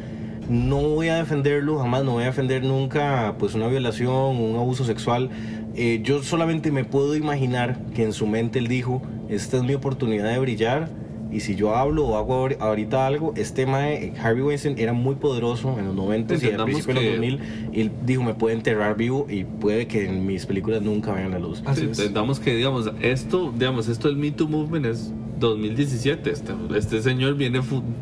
[0.49, 4.85] No voy a defenderlo, jamás no voy a defender nunca pues una violación, un abuso
[4.85, 5.29] sexual.
[5.75, 9.73] Eh, yo solamente me puedo imaginar que en su mente él dijo, esta es mi
[9.73, 11.00] oportunidad de brillar
[11.31, 15.15] y si yo hablo o hago ahor- ahorita algo, este mae, Harvey Weinstein era muy
[15.15, 17.39] poderoso en los 90 y al principio de los que- 2000
[17.71, 21.31] y él dijo, me puede enterrar vivo y puede que en mis películas nunca vean
[21.31, 21.61] la luz.
[21.65, 21.99] Así sí, es.
[21.99, 26.29] entendamos que, digamos, esto, digamos, esto del Me Too Movement es 2017.
[26.31, 27.59] Este, este señor viene,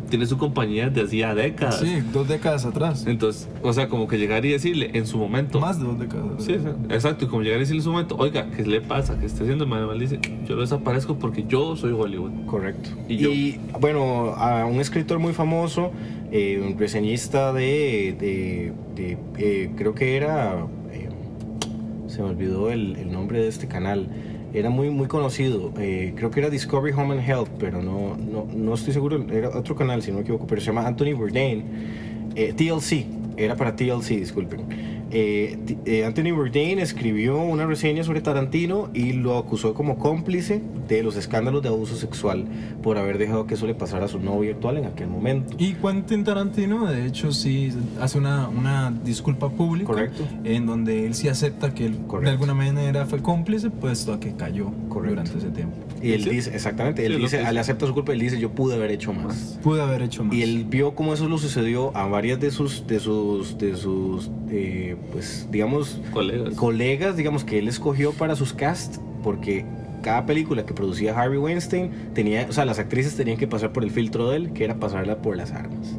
[0.09, 1.79] tiene su compañía desde hacía décadas.
[1.79, 3.05] Sí, dos décadas atrás.
[3.07, 5.59] Entonces, o sea, como que llegar y decirle en su momento.
[5.59, 6.25] Más de dos décadas.
[6.37, 7.25] Sí, sí, exacto.
[7.25, 9.17] Y como llegar y decirle en su momento, oiga, ¿qué le pasa?
[9.19, 9.65] ¿Qué está haciendo?
[9.65, 12.45] Manuel dice, yo lo desaparezco porque yo soy Hollywood.
[12.45, 12.89] Correcto.
[13.07, 13.17] Y Y,
[13.53, 15.91] yo- bueno, a un escritor muy famoso,
[16.31, 21.09] eh, un reseñista de, de- de, eh, creo que era, eh,
[22.07, 24.09] se me olvidó el, el nombre de este canal,
[24.53, 28.47] era muy, muy conocido, eh, creo que era Discovery Home and Health, pero no, no,
[28.51, 31.63] no estoy seguro, era otro canal si no me equivoco, pero se llama Anthony Bourdain,
[32.35, 33.05] eh, TLC,
[33.37, 34.88] era para TLC, disculpen.
[35.12, 41.03] Eh, eh, Anthony Bourdain escribió una reseña sobre Tarantino y lo acusó como cómplice de
[41.03, 42.45] los escándalos de abuso sexual
[42.84, 45.55] por haber dejado que eso le pasara a su novio actual en aquel momento.
[45.57, 49.88] Y Quentin Tarantino, de hecho, sí hace una, una disculpa pública.
[49.88, 50.28] Correcto.
[50.43, 52.22] En donde él sí acepta que él Correcto.
[52.26, 55.10] de alguna manera fue cómplice, puesto a que cayó Correcto.
[55.22, 55.76] durante ese tiempo.
[56.01, 56.30] Y él ¿Sí?
[56.30, 57.60] dice, exactamente, él Sí, dice, él dice.
[57.60, 59.60] acepta su culpa, él dice, yo pude haber hecho más.
[59.62, 60.34] Pude haber hecho más.
[60.34, 64.32] Y él vio cómo eso lo sucedió a varias de sus, de sus, de sus,
[64.49, 66.53] eh, pues, digamos, Colegas.
[66.55, 69.65] colegas, digamos, que él escogió para sus cast, porque
[70.01, 73.83] cada película que producía Harvey Weinstein tenía, o sea, las actrices tenían que pasar por
[73.83, 75.95] el filtro de él, que era pasarla por las armas.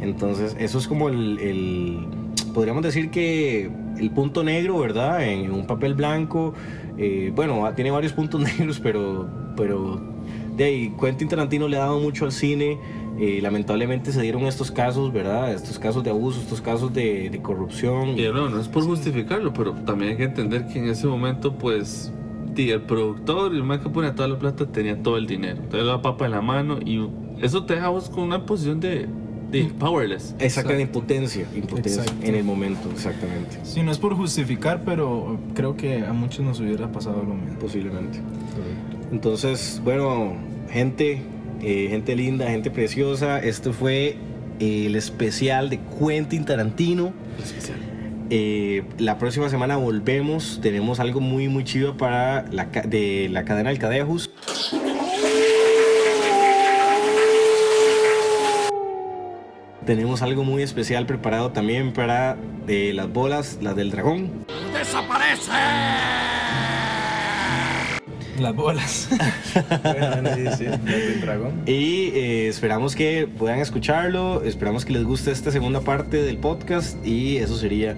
[0.00, 2.06] Entonces, eso es como el, el-
[2.54, 5.22] podríamos decir que el punto negro, ¿verdad?
[5.28, 6.54] En un papel blanco,
[6.96, 10.00] eh, bueno, tiene varios puntos negros, pero, pero
[10.56, 12.78] de ahí, Quentin Tarantino le ha dado mucho al cine.
[13.18, 15.52] Eh, lamentablemente se dieron estos casos, ¿verdad?
[15.52, 18.18] Estos casos de abuso, estos casos de, de corrupción.
[18.18, 21.54] Y no, no es por justificarlo, pero también hay que entender que en ese momento,
[21.54, 22.12] pues,
[22.56, 25.84] el productor y el man que pone toda la plata tenía todo el dinero, toda
[25.84, 27.08] la papa en la mano y
[27.40, 29.06] eso te deja vos con una posición de,
[29.52, 30.34] de powerless.
[30.40, 32.26] Exactamente, impotencia, impotencia Exacto.
[32.26, 36.58] en el momento, exactamente, Sí, no es por justificar, pero creo que a muchos nos
[36.58, 37.60] hubiera pasado lo mismo.
[37.60, 38.18] posiblemente.
[39.12, 40.32] Entonces, bueno,
[40.70, 41.22] gente,
[41.62, 44.16] eh, gente linda, gente preciosa, este fue
[44.60, 47.12] eh, el especial de Quentin Tarantino.
[47.38, 47.78] Especial.
[48.30, 53.70] Eh, la próxima semana volvemos, tenemos algo muy muy chido para la, de la cadena
[53.70, 54.30] del Cadejus.
[59.86, 62.36] Tenemos algo muy especial preparado también para
[62.66, 64.44] eh, las bolas, las del dragón.
[68.40, 69.08] Las bolas.
[69.82, 71.62] bueno, sí, sí, las del dragón.
[71.66, 77.04] Y eh, esperamos que puedan escucharlo, esperamos que les guste esta segunda parte del podcast
[77.04, 77.96] y eso sería,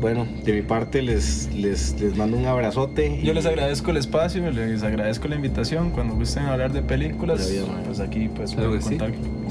[0.00, 3.20] bueno, de mi parte les, les, les mando un abrazote.
[3.22, 5.90] Yo y- les agradezco el espacio, les agradezco la invitación.
[5.90, 7.48] Cuando gusten hablar de películas,
[7.86, 8.88] pues aquí pues Claro pueden que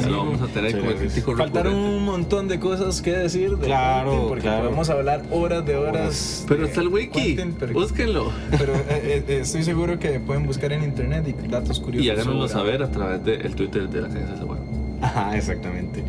[0.04, 0.10] sí.
[0.10, 1.98] lo vamos a tener Sí, como el crítico Faltaron recurrente.
[2.00, 4.64] un montón de cosas que decir de Claro, Quentin, porque claro.
[4.64, 6.46] podemos hablar horas de horas.
[6.50, 8.32] Pero de está el wiki, Quentin, pero, búsquenlo.
[8.58, 12.06] pero, eh, eh, estoy seguro que pueden buscar en internet y datos curiosos.
[12.06, 14.60] Y háganoslo saber a través del Twitter de la Cadencia de.
[15.02, 16.04] Ajá, exactamente.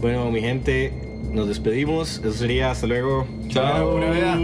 [0.00, 0.92] Bueno, mi gente,
[1.32, 2.18] nos despedimos.
[2.18, 3.26] Eso sería, hasta luego.
[3.48, 4.38] Chao, vida.